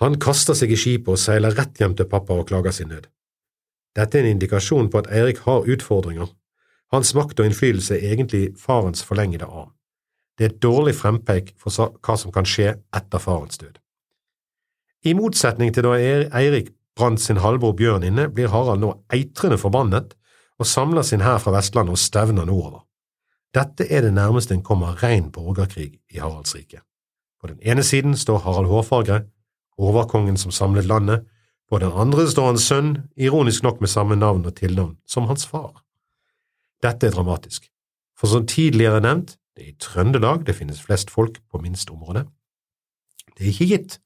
Han 0.00 0.16
kaster 0.20 0.56
seg 0.56 0.72
i 0.72 0.78
skipet 0.80 1.12
og 1.12 1.20
seiler 1.20 1.54
rett 1.56 1.78
hjem 1.78 1.94
til 1.96 2.08
pappa 2.10 2.38
og 2.40 2.48
klager 2.48 2.74
sin 2.74 2.88
nød. 2.90 3.06
Dette 3.96 4.18
er 4.18 4.24
en 4.24 4.36
indikasjon 4.36 4.88
på 4.90 5.02
at 5.02 5.10
Eirik 5.12 5.42
har 5.44 5.66
utfordringer. 5.68 6.30
Hans 6.94 7.12
makt 7.14 7.40
og 7.42 7.50
innflytelse 7.50 7.98
er 7.98 8.14
egentlig 8.14 8.54
farens 8.58 9.04
forlengede 9.06 9.46
arm. 9.46 9.74
Det 10.38 10.46
er 10.46 10.54
et 10.54 10.62
dårlig 10.62 10.94
frempeik 10.96 11.52
for 11.60 11.92
hva 12.00 12.16
som 12.16 12.32
kan 12.32 12.48
skje 12.48 12.72
etter 12.96 13.22
farens 13.22 13.60
død. 13.60 13.76
I 15.04 15.14
motsetning 15.16 15.72
til 15.72 15.86
da 15.86 15.96
Eirik 15.96 16.74
brant 16.96 17.20
sin 17.20 17.40
halvbror 17.40 17.72
Bjørn 17.78 18.04
inne, 18.04 18.28
blir 18.28 18.50
Harald 18.52 18.82
nå 18.82 18.92
eitrende 19.12 19.58
forbannet 19.60 20.14
og 20.60 20.68
samler 20.68 21.06
sin 21.06 21.24
hær 21.24 21.40
fra 21.40 21.54
Vestlandet 21.54 21.96
og 21.96 22.00
stevner 22.00 22.44
nordover. 22.44 22.84
Dette 23.56 23.86
er 23.88 24.04
det 24.04 24.12
nærmeste 24.14 24.54
en 24.54 24.62
kommer 24.62 24.98
rein 25.02 25.30
borgerkrig 25.32 25.94
i 26.12 26.20
Haralds 26.20 26.54
rike. 26.54 26.82
På 27.40 27.48
den 27.48 27.58
ene 27.62 27.82
siden 27.82 28.16
står 28.16 28.44
Harald 28.44 28.68
Hårfagre, 28.68 29.22
overkongen 29.78 30.36
som 30.36 30.52
samlet 30.52 30.84
landet, 30.84 31.24
på 31.70 31.78
den 31.78 31.92
andre 31.94 32.26
står 32.28 32.50
hans 32.50 32.66
sønn, 32.68 32.92
ironisk 33.16 33.62
nok 33.62 33.80
med 33.80 33.88
samme 33.88 34.16
navn 34.18 34.44
og 34.44 34.54
tilnavn 34.58 34.98
som 35.08 35.26
hans 35.30 35.46
far. 35.46 35.80
Dette 36.82 37.06
er 37.06 37.14
dramatisk, 37.14 37.70
for 38.18 38.28
som 38.28 38.46
tidligere 38.46 39.00
nevnt, 39.00 39.38
det 39.56 39.64
er 39.64 39.72
i 39.72 39.78
Trøndelag 39.80 40.44
det 40.46 40.58
finnes 40.58 40.82
flest 40.82 41.10
folk 41.10 41.40
på 41.50 41.58
minst 41.62 41.90
område. 41.90 42.26
Det 43.36 43.46
er 43.46 43.52
ikke 43.54 43.70
gitt 43.72 43.98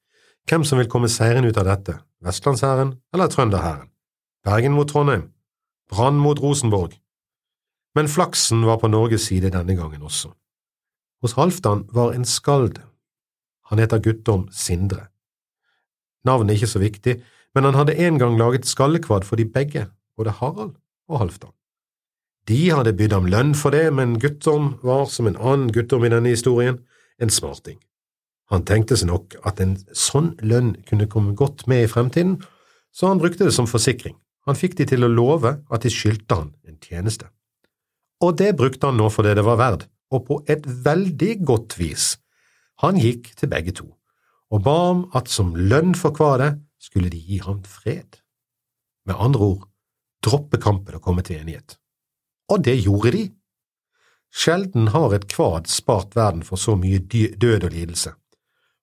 hvem 0.48 0.64
som 0.64 0.78
vil 0.78 0.90
komme 0.90 1.08
seirende 1.08 1.50
ut 1.50 1.58
av 1.60 1.68
dette, 1.68 1.98
vestlandshæren 2.24 2.94
eller 3.14 3.30
trønderhæren, 3.32 3.90
Bergen 4.44 4.74
mot 4.76 4.88
Trondheim, 4.88 5.30
Brann 5.88 6.18
mot 6.20 6.40
Rosenborg. 6.40 6.98
Men 7.94 8.08
flaksen 8.08 8.64
var 8.66 8.80
på 8.82 8.90
Norges 8.92 9.28
side 9.30 9.52
denne 9.54 9.76
gangen 9.76 10.02
også. 10.02 10.32
Hos 11.24 11.36
Halvdan 11.38 11.86
var 11.92 12.12
en 12.12 12.24
skald. 12.24 12.80
Han 13.70 13.78
heter 13.78 14.02
Guttorm 14.04 14.48
Sindre. 14.52 15.06
Navnet 16.24 16.52
er 16.52 16.58
ikke 16.58 16.72
så 16.74 16.82
viktig, 16.82 17.14
men 17.54 17.64
han 17.64 17.78
hadde 17.78 17.96
en 17.96 18.18
gang 18.18 18.36
laget 18.38 18.66
skallekvad 18.66 19.24
for 19.24 19.40
de 19.40 19.46
begge, 19.48 19.86
både 20.16 20.34
Harald 20.40 20.74
og 21.08 21.18
Halvdan. 21.18 21.54
De 22.48 22.70
hadde 22.70 22.92
bydd 22.92 23.12
ham 23.16 23.28
lønn 23.32 23.54
for 23.56 23.72
det, 23.72 23.86
men 23.94 24.18
Guttorm 24.20 24.74
var, 24.82 25.06
som 25.08 25.28
en 25.28 25.38
annen 25.40 25.72
Guttorm 25.72 26.04
i 26.04 26.12
denne 26.12 26.34
historien, 26.34 26.82
en 27.20 27.30
smarting. 27.32 27.78
Han 28.52 28.64
tenkte 28.68 28.96
seg 29.00 29.08
nok 29.08 29.38
at 29.48 29.60
en 29.64 29.78
sånn 29.96 30.34
lønn 30.44 30.74
kunne 30.88 31.08
komme 31.10 31.34
godt 31.38 31.66
med 31.70 31.86
i 31.86 31.90
fremtiden, 31.90 32.36
så 32.94 33.08
han 33.10 33.22
brukte 33.22 33.46
det 33.46 33.54
som 33.56 33.68
forsikring. 33.70 34.16
Han 34.44 34.58
fikk 34.58 34.76
de 34.78 34.86
til 34.88 35.06
å 35.06 35.10
love 35.10 35.56
at 35.72 35.84
de 35.84 35.92
skyldte 35.92 36.36
han 36.36 36.52
en 36.68 36.78
tjeneste. 36.82 37.30
Og 38.22 38.36
det 38.38 38.52
brukte 38.58 38.90
han 38.90 39.00
nå 39.00 39.08
for 39.12 39.26
det 39.26 39.38
det 39.38 39.46
var 39.46 39.58
verd, 39.60 39.86
og 40.12 40.26
på 40.28 40.40
et 40.52 40.66
veldig 40.66 41.32
godt 41.48 41.78
vis. 41.80 42.14
Han 42.84 43.00
gikk 43.00 43.32
til 43.38 43.50
begge 43.50 43.74
to 43.80 43.88
og 44.54 44.60
ba 44.62 44.74
om 44.92 45.00
at 45.18 45.30
som 45.32 45.54
lønn 45.56 45.96
for 45.98 46.14
kvadet 46.14 46.52
skulle 46.78 47.08
de 47.10 47.18
gi 47.18 47.40
ham 47.42 47.62
fred. 47.66 48.20
Med 49.08 49.18
andre 49.18 49.48
ord, 49.54 49.64
droppe 50.22 50.60
kampen 50.62 50.94
og 50.94 51.02
komme 51.02 51.24
til 51.26 51.40
enighet. 51.40 51.78
og 52.48 52.64
det 52.64 52.76
gjorde 52.84 53.10
de. 53.12 53.24
Sjelden 54.34 54.90
har 54.92 55.14
et 55.14 55.26
kvad 55.32 55.66
spart 55.66 56.16
verden 56.16 56.42
for 56.42 56.60
så 56.60 56.74
mye 56.76 56.98
død 57.00 57.64
og 57.64 57.70
lidelse. 57.72 58.12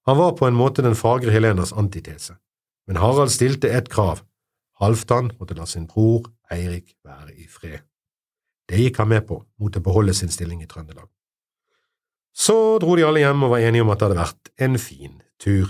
Han 0.10 0.18
var 0.18 0.36
på 0.38 0.48
en 0.48 0.58
måte 0.58 0.82
den 0.82 0.98
fagre 0.98 1.32
Helenas 1.34 1.74
antitese, 1.78 2.36
men 2.88 2.98
Harald 2.98 3.34
stilte 3.34 3.70
et 3.70 3.90
krav, 3.92 4.24
Halvdan 4.82 5.30
måtte 5.38 5.54
la 5.54 5.68
sin 5.70 5.86
bror 5.86 6.26
Eirik 6.52 6.96
være 7.06 7.36
i 7.38 7.46
fred. 7.48 7.84
Det 8.66 8.80
gikk 8.80 8.98
han 9.02 9.12
med 9.12 9.28
på, 9.28 9.38
mot 9.62 9.78
å 9.78 9.84
beholde 9.84 10.16
sin 10.18 10.32
stilling 10.34 10.64
i 10.64 10.70
Trøndelag. 10.70 11.06
Så 12.34 12.80
dro 12.82 12.96
de 12.96 13.06
alle 13.06 13.22
hjem 13.22 13.46
og 13.46 13.54
var 13.54 13.66
enige 13.68 13.86
om 13.86 13.92
at 13.92 14.00
det 14.00 14.08
hadde 14.08 14.22
vært 14.22 14.52
en 14.66 14.78
fin 14.82 15.18
tur. 15.42 15.70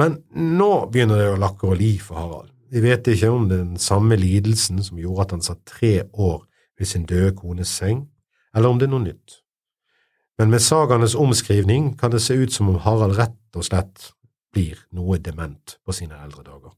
Men 0.00 0.16
nå 0.32 0.70
begynner 0.90 1.20
det 1.20 1.32
å 1.34 1.40
lakke 1.40 1.68
og 1.68 1.78
li 1.78 1.92
for 2.02 2.18
Harald. 2.18 2.54
Vi 2.72 2.82
vet 2.84 3.06
ikke 3.12 3.30
om 3.32 3.46
den 3.48 3.76
samme 3.80 4.16
lidelsen 4.18 4.80
som 4.84 4.98
gjorde 5.00 5.26
at 5.26 5.34
han 5.36 5.44
satt 5.44 5.62
tre 5.68 5.92
år 6.12 6.42
ved 6.78 6.90
sin 6.90 7.06
døde 7.08 7.34
kones 7.36 7.70
seng, 7.70 8.06
eller 8.54 8.72
om 8.72 8.80
det 8.80 8.88
er 8.88 8.94
noe 8.96 9.04
nytt. 9.04 9.38
Men 10.38 10.52
med 10.52 10.62
sagaenes 10.62 11.16
omskrivning 11.18 11.96
kan 11.98 12.12
det 12.14 12.22
se 12.22 12.34
ut 12.34 12.52
som 12.54 12.68
om 12.70 12.78
Harald 12.84 13.16
rett 13.18 13.58
og 13.58 13.66
slett 13.66 14.12
blir 14.54 14.78
noe 14.94 15.18
dement 15.18 15.78
på 15.84 15.94
sine 15.96 16.14
eldre 16.22 16.44
dager. 16.46 16.74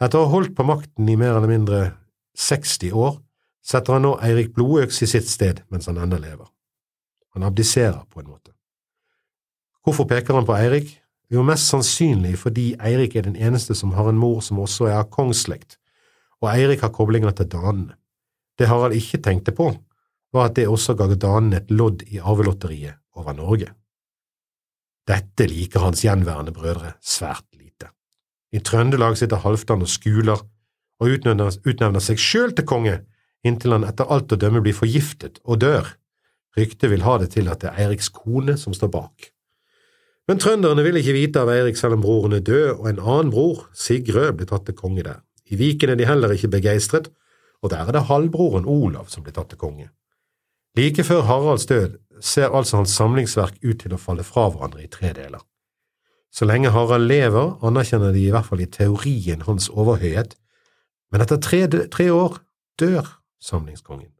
Etter 0.00 0.20
å 0.20 0.26
ha 0.26 0.32
holdt 0.32 0.54
på 0.56 0.64
makten 0.64 1.08
i 1.10 1.16
mer 1.18 1.36
eller 1.36 1.50
mindre 1.50 1.80
60 2.38 2.94
år, 2.96 3.18
setter 3.64 3.96
han 3.96 4.06
nå 4.06 4.14
Eirik 4.24 4.54
Blodøks 4.56 5.02
i 5.04 5.10
sitt 5.10 5.28
sted 5.28 5.60
mens 5.68 5.90
han 5.90 5.98
ennå 6.00 6.20
lever. 6.22 6.46
Han 7.36 7.44
abdiserer 7.44 8.00
på 8.08 8.22
en 8.22 8.30
måte. 8.30 8.54
Hvorfor 9.84 10.08
peker 10.08 10.38
han 10.38 10.46
på 10.48 10.56
Eirik? 10.56 10.94
Jo, 11.28 11.42
mest 11.44 11.68
sannsynlig 11.68 12.38
fordi 12.40 12.70
Eirik 12.80 13.18
er 13.18 13.26
den 13.26 13.36
eneste 13.36 13.76
som 13.76 13.92
har 13.98 14.08
en 14.08 14.20
mor 14.20 14.40
som 14.44 14.60
også 14.62 14.88
er 14.88 15.02
av 15.02 15.10
kongsslekt, 15.12 15.76
og 16.40 16.48
Eirik 16.54 16.80
har 16.86 16.94
koblinger 16.94 17.34
til 17.36 17.50
danene. 17.52 17.98
Det 18.58 18.70
Harald 18.70 18.96
ikke 18.96 19.20
tenkte 19.22 19.52
på, 19.54 19.68
var 20.34 20.50
at 20.50 20.58
det 20.58 20.68
også 20.68 20.94
ga 20.98 21.08
danen 21.14 21.56
et 21.56 21.70
lodd 21.70 22.04
i 22.08 22.20
arvelotteriet 22.20 22.98
over 23.16 23.36
Norge. 23.36 23.70
Dette 25.08 25.46
liker 25.48 25.86
hans 25.86 26.04
gjenværende 26.04 26.52
brødre 26.52 26.94
svært 27.00 27.46
lite. 27.56 27.88
I 28.52 28.60
Trøndelag 28.64 29.16
sitter 29.16 29.40
Halvdan 29.40 29.84
og 29.84 29.88
skuler 29.88 30.42
og 30.98 31.14
utnevner, 31.14 31.54
utnevner 31.64 32.02
seg 32.04 32.20
sjøl 32.20 32.52
til 32.56 32.66
konge, 32.68 32.98
inntil 33.46 33.76
han 33.76 33.86
etter 33.88 34.08
alt 34.12 34.32
å 34.34 34.40
dømme 34.40 34.60
blir 34.64 34.76
forgiftet 34.76 35.40
og 35.44 35.62
dør. 35.64 35.88
Ryktet 36.58 36.90
vil 36.90 37.04
ha 37.06 37.18
det 37.22 37.32
til 37.36 37.48
at 37.48 37.62
det 37.62 37.70
er 37.70 37.84
Eiriks 37.86 38.10
kone 38.12 38.56
som 38.60 38.74
står 38.76 38.92
bak. 38.92 39.30
Men 40.28 40.40
trønderne 40.42 40.84
vil 40.84 40.98
ikke 41.00 41.14
vite 41.16 41.40
av 41.40 41.48
Eirik 41.48 41.78
selv 41.80 41.96
om 41.96 42.02
broren 42.04 42.36
er 42.36 42.44
død, 42.44 42.70
og 42.74 42.88
en 42.90 42.98
annen 43.00 43.30
bror, 43.32 43.62
Sigrød, 43.72 44.34
blir 44.36 44.48
tatt 44.50 44.66
til 44.68 44.76
konge 44.76 45.06
der. 45.06 45.22
I 45.48 45.56
Viken 45.56 45.94
er 45.94 45.96
de 45.96 46.04
heller 46.04 46.34
ikke 46.34 46.50
begeistret, 46.52 47.08
og 47.64 47.72
der 47.72 47.88
er 47.88 47.96
det 47.96 48.08
halvbroren 48.10 48.68
Olav 48.68 49.08
som 49.08 49.24
blir 49.24 49.32
tatt 49.32 49.48
til 49.54 49.60
konge. 49.60 49.88
Like 50.78 51.02
før 51.04 51.24
Haralds 51.26 51.66
død 51.66 51.96
ser 52.22 52.52
altså 52.54 52.76
hans 52.76 52.92
samlingsverk 52.94 53.56
ut 53.64 53.80
til 53.80 53.94
å 53.94 53.98
falle 53.98 54.22
fra 54.26 54.44
hverandre 54.46 54.84
i 54.84 54.90
tre 54.92 55.10
deler. 55.16 55.40
Så 56.30 56.46
lenge 56.46 56.70
Harald 56.70 57.08
lever, 57.08 57.56
anerkjenner 57.66 58.12
de 58.14 58.22
i 58.26 58.30
hvert 58.30 58.46
fall 58.46 58.62
i 58.62 58.68
teorien 58.70 59.42
hans 59.48 59.66
overhøyhet, 59.72 60.36
men 61.10 61.24
etter 61.24 61.40
tre, 61.42 61.64
tre 61.90 62.06
år 62.14 62.38
dør 62.78 63.10
samlingskongen. 63.42 64.12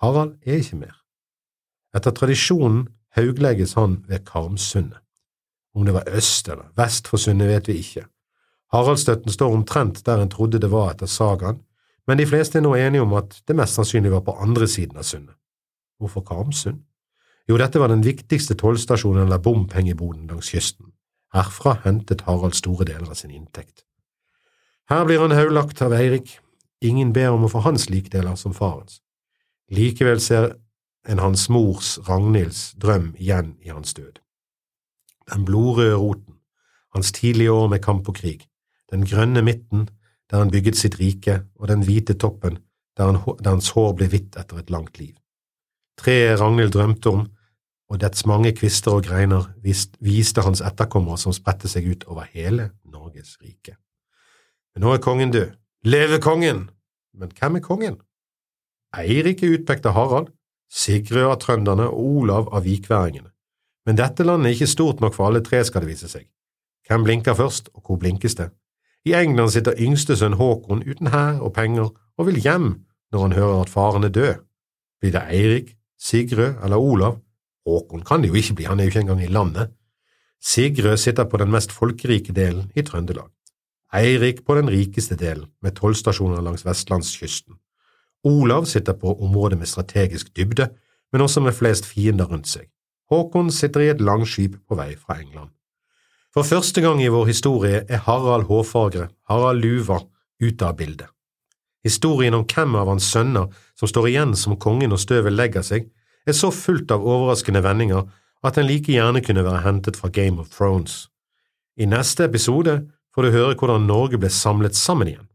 Harald 0.00 0.38
er 0.46 0.62
ikke 0.62 0.80
mer. 0.86 0.96
Etter 1.94 2.16
tradisjonen 2.16 2.86
hauglegges 3.18 3.76
han 3.76 4.00
ved 4.08 4.24
Karmsundet. 4.30 5.02
Om 5.74 5.84
det 5.84 5.98
var 5.98 6.08
øst 6.16 6.48
eller 6.48 6.72
vest 6.78 7.10
for 7.10 7.20
sundet, 7.20 7.50
vet 7.50 7.68
vi 7.68 7.80
ikke. 7.82 8.08
Haraldsstøtten 8.72 9.36
står 9.36 9.52
omtrent 9.52 10.04
der 10.06 10.22
en 10.22 10.32
trodde 10.32 10.62
det 10.62 10.72
var 10.72 10.94
etter 10.94 11.10
sagaen, 11.10 11.60
men 12.06 12.20
de 12.20 12.30
fleste 12.30 12.60
er 12.60 12.64
nå 12.64 12.76
enige 12.78 13.04
om 13.04 13.16
at 13.18 13.42
det 13.44 13.56
mest 13.58 13.76
sannsynlig 13.76 14.14
var 14.14 14.24
på 14.24 14.38
andre 14.40 14.70
siden 14.70 14.96
av 14.96 15.04
sundet. 15.08 15.34
Hvorfor 15.98 16.24
Karmsund? 16.26 16.82
Jo, 17.48 17.58
dette 17.60 17.80
var 17.80 17.92
den 17.92 18.04
viktigste 18.04 18.56
tollstasjonen 18.56 19.26
eller 19.26 19.42
bompengeboden 19.42 20.26
langs 20.26 20.50
kysten. 20.54 20.92
Herfra 21.34 21.76
hentet 21.84 22.24
Harald 22.28 22.56
store 22.56 22.86
deler 22.88 23.10
av 23.10 23.18
sin 23.20 23.34
inntekt. 23.34 23.84
Her 24.88 25.04
blir 25.04 25.20
han 25.20 25.34
haulagt 25.36 25.82
av 25.82 25.92
Eirik. 25.96 26.38
Ingen 26.80 27.12
ber 27.12 27.32
om 27.36 27.44
å 27.44 27.52
få 27.52 27.64
hans 27.64 27.88
likdeler 27.90 28.36
som 28.40 28.56
farens. 28.56 29.00
Likevel 29.72 30.20
ser 30.20 30.54
en 31.08 31.20
hans 31.20 31.48
mors, 31.52 31.98
Ragnhilds, 32.08 32.72
drøm 32.80 33.12
igjen 33.18 33.56
i 33.64 33.72
hans 33.72 33.96
død 33.96 34.24
den 35.32 35.44
blodrøde 35.44 35.96
roten, 35.96 36.34
hans 36.94 37.12
tidlige 37.12 37.52
år 37.52 37.68
med 37.68 37.78
kamp 37.78 38.08
og 38.08 38.14
krig, 38.14 38.48
den 38.90 39.06
grønne 39.06 39.42
midten, 39.42 39.88
der 40.30 40.38
han 40.38 40.50
bygget 40.50 40.76
sitt 40.76 41.00
rike, 41.00 41.42
og 41.56 41.68
den 41.68 41.84
hvite 41.84 42.14
toppen, 42.14 42.58
der, 42.96 43.04
han, 43.04 43.36
der 43.44 43.50
hans 43.50 43.70
hår 43.70 43.92
ble 43.98 44.08
hvitt 44.08 44.36
etter 44.36 44.60
et 44.60 44.70
langt 44.70 44.98
liv. 44.98 45.14
Treet 46.00 46.40
Ragnhild 46.40 46.72
drømte 46.74 47.10
om, 47.10 47.26
og 47.90 48.00
dets 48.00 48.26
mange 48.26 48.52
kvister 48.56 48.96
og 48.96 49.04
greiner 49.06 49.46
viste, 49.62 50.42
hans 50.42 50.62
etterkommere 50.64 51.18
som 51.20 51.34
spredte 51.36 51.68
seg 51.70 51.86
ut 51.90 52.06
over 52.10 52.26
hele 52.32 52.70
Norges 52.90 53.36
rike. 53.42 53.76
Men 54.74 54.86
nå 54.86 54.94
er 54.94 55.04
kongen 55.04 55.34
død. 55.34 55.52
Leve 55.84 56.18
kongen! 56.20 56.70
Men 57.14 57.30
hvem 57.38 57.60
er 57.60 57.62
kongen? 57.62 58.00
Eirik 58.96 59.42
er 59.42 59.54
utpekt 59.58 59.86
av 59.86 59.94
Harald, 59.94 60.32
Sigrid 60.74 61.28
av 61.28 61.36
trønderne 61.42 61.86
og 61.86 62.00
Olav 62.18 62.48
av 62.50 62.64
vikværingene. 62.66 63.30
Men 63.86 63.98
dette 64.00 64.24
landet 64.24 64.48
er 64.48 64.56
ikke 64.56 64.72
stort 64.72 65.02
nok 65.04 65.14
for 65.14 65.28
alle 65.28 65.42
tre, 65.44 65.60
skal 65.64 65.84
det 65.84 65.92
vise 65.92 66.08
seg. 66.10 66.24
Hvem 66.88 67.04
blinker 67.04 67.36
først, 67.38 67.68
og 67.74 67.84
hvor 67.86 68.00
blinkes 68.00 68.34
det? 68.40 68.48
I 69.04 69.14
England 69.20 69.52
sitter 69.52 69.76
yngste 69.78 70.16
sønn 70.16 70.38
Håkon 70.40 70.82
uten 70.88 71.12
hær 71.12 71.42
og 71.44 71.52
penger 71.54 71.90
og 71.92 72.26
vil 72.26 72.40
hjem 72.40 72.70
når 73.12 73.26
han 73.26 73.36
hører 73.36 73.60
at 73.60 73.72
faren 73.72 74.06
er 74.08 74.12
død. 74.12 74.34
Blir 75.00 75.12
det 75.12 75.24
Eirik, 75.28 75.74
Sigrød 76.04 76.60
eller 76.64 76.76
Olav? 76.76 77.18
Håkon 77.64 78.04
kan 78.04 78.22
det 78.22 78.28
jo 78.28 78.36
ikke 78.36 78.58
bli, 78.58 78.66
han 78.68 78.80
er 78.80 78.84
jo 78.84 78.92
ikke 78.92 79.04
engang 79.06 79.22
i 79.24 79.32
landet. 79.32 79.72
Sigrød 80.44 80.96
sitter 81.00 81.24
på 81.24 81.40
den 81.40 81.50
mest 81.50 81.72
folkerike 81.72 82.32
delen 82.36 82.68
i 82.76 82.82
Trøndelag. 82.82 83.30
Eirik 83.94 84.44
på 84.44 84.54
den 84.58 84.68
rikeste 84.68 85.16
delen, 85.16 85.48
med 85.62 85.76
tollstasjoner 85.78 86.42
langs 86.42 86.66
vestlandskysten. 86.66 87.54
Olav 88.24 88.64
sitter 88.64 88.92
på 88.92 89.14
området 89.22 89.58
med 89.58 89.66
strategisk 89.66 90.36
dybde, 90.36 90.68
men 91.12 91.20
også 91.20 91.40
med 91.40 91.52
flest 91.52 91.86
fiender 91.86 92.24
rundt 92.24 92.48
seg. 92.48 92.68
Håkon 93.10 93.50
sitter 93.52 93.80
i 93.80 93.90
et 93.92 94.00
langskip 94.00 94.56
på 94.68 94.76
vei 94.76 94.94
fra 94.96 95.20
England. 95.20 95.50
For 96.34 96.42
første 96.42 96.80
gang 96.80 97.02
i 97.02 97.08
vår 97.12 97.28
historie 97.30 97.84
er 97.88 98.00
Harald 98.08 98.48
Hårfagre, 98.48 99.08
Harald 99.30 99.62
Luva, 99.62 100.00
ute 100.42 100.66
av 100.66 100.76
bildet. 100.76 101.08
Historien 101.84 102.34
om 102.34 102.46
hvem 102.48 102.76
av 102.80 102.88
hans 102.88 103.06
sønner 103.12 103.50
som 103.78 103.90
står 103.90 104.08
igjen 104.10 104.34
som 104.38 104.56
kongen 104.60 104.92
når 104.92 105.02
støvet 105.02 105.36
legger 105.36 105.64
seg, 105.66 105.90
er 106.24 106.36
så 106.36 106.50
fullt 106.54 106.92
av 106.94 107.04
overraskende 107.04 107.60
vendinger 107.64 108.06
at 108.44 108.56
den 108.56 108.68
like 108.68 108.92
gjerne 108.92 109.20
kunne 109.24 109.44
være 109.44 109.64
hentet 109.66 109.98
fra 110.00 110.08
Game 110.08 110.40
of 110.40 110.48
Thrones. 110.54 111.08
I 111.76 111.88
neste 111.90 112.24
episode 112.24 112.78
får 113.14 113.26
du 113.26 113.34
høre 113.34 113.58
hvordan 113.58 113.88
Norge 113.88 114.20
ble 114.20 114.30
samlet 114.32 114.76
sammen 114.78 115.10
igjen. 115.12 115.28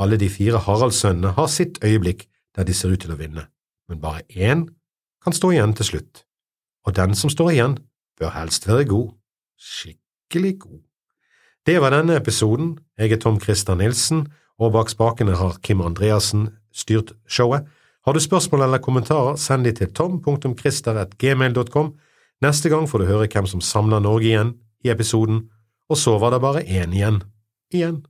Alle 0.00 0.18
de 0.18 0.30
fire 0.32 0.58
Haraldssønnene 0.64 1.34
har 1.36 1.50
sitt 1.52 1.78
øyeblikk 1.84 2.26
der 2.56 2.66
de 2.66 2.74
ser 2.74 2.90
ut 2.90 3.02
til 3.04 3.14
å 3.14 3.20
vinne, 3.20 3.46
men 3.88 4.02
bare 4.02 4.26
én 4.34 4.66
kan 5.22 5.36
stå 5.36 5.52
igjen 5.54 5.76
til 5.78 5.92
slutt 5.92 6.24
og 6.86 6.96
den 6.96 7.14
som 7.14 7.30
står 7.30 7.50
igjen, 7.54 7.78
bør 8.18 8.32
helst 8.34 8.68
være 8.68 8.84
god, 8.88 9.10
skikkelig 9.58 10.54
god. 10.60 10.80
Det 11.66 11.80
var 11.80 11.92
denne 11.92 12.16
episoden. 12.16 12.78
Jeg 12.98 13.12
er 13.12 13.20
Tom 13.20 13.40
Christer 13.40 13.74
Nilsen, 13.74 14.26
og 14.60 14.74
bak 14.76 14.92
spakene 14.92 15.38
har 15.40 15.56
Kim 15.64 15.80
Andreassen 15.80 16.50
styrt 16.72 17.12
showet. 17.28 17.64
Har 18.04 18.16
du 18.16 18.20
spørsmål 18.20 18.62
eller 18.66 18.78
kommentarer, 18.78 19.36
send 19.36 19.64
de 19.64 19.72
til 19.72 19.92
tom.christer.gmail.com. 19.92 21.92
Neste 22.44 22.68
gang 22.72 22.88
får 22.88 22.98
du 22.98 23.10
høre 23.10 23.28
hvem 23.28 23.48
som 23.48 23.60
samler 23.60 24.00
Norge 24.00 24.30
igjen 24.30 24.54
i 24.84 24.92
episoden, 24.92 25.50
og 25.90 25.96
så 26.00 26.16
var 26.18 26.32
det 26.32 26.40
bare 26.40 26.64
én 26.64 26.96
igjen. 26.96 27.20
Igjen. 27.72 28.00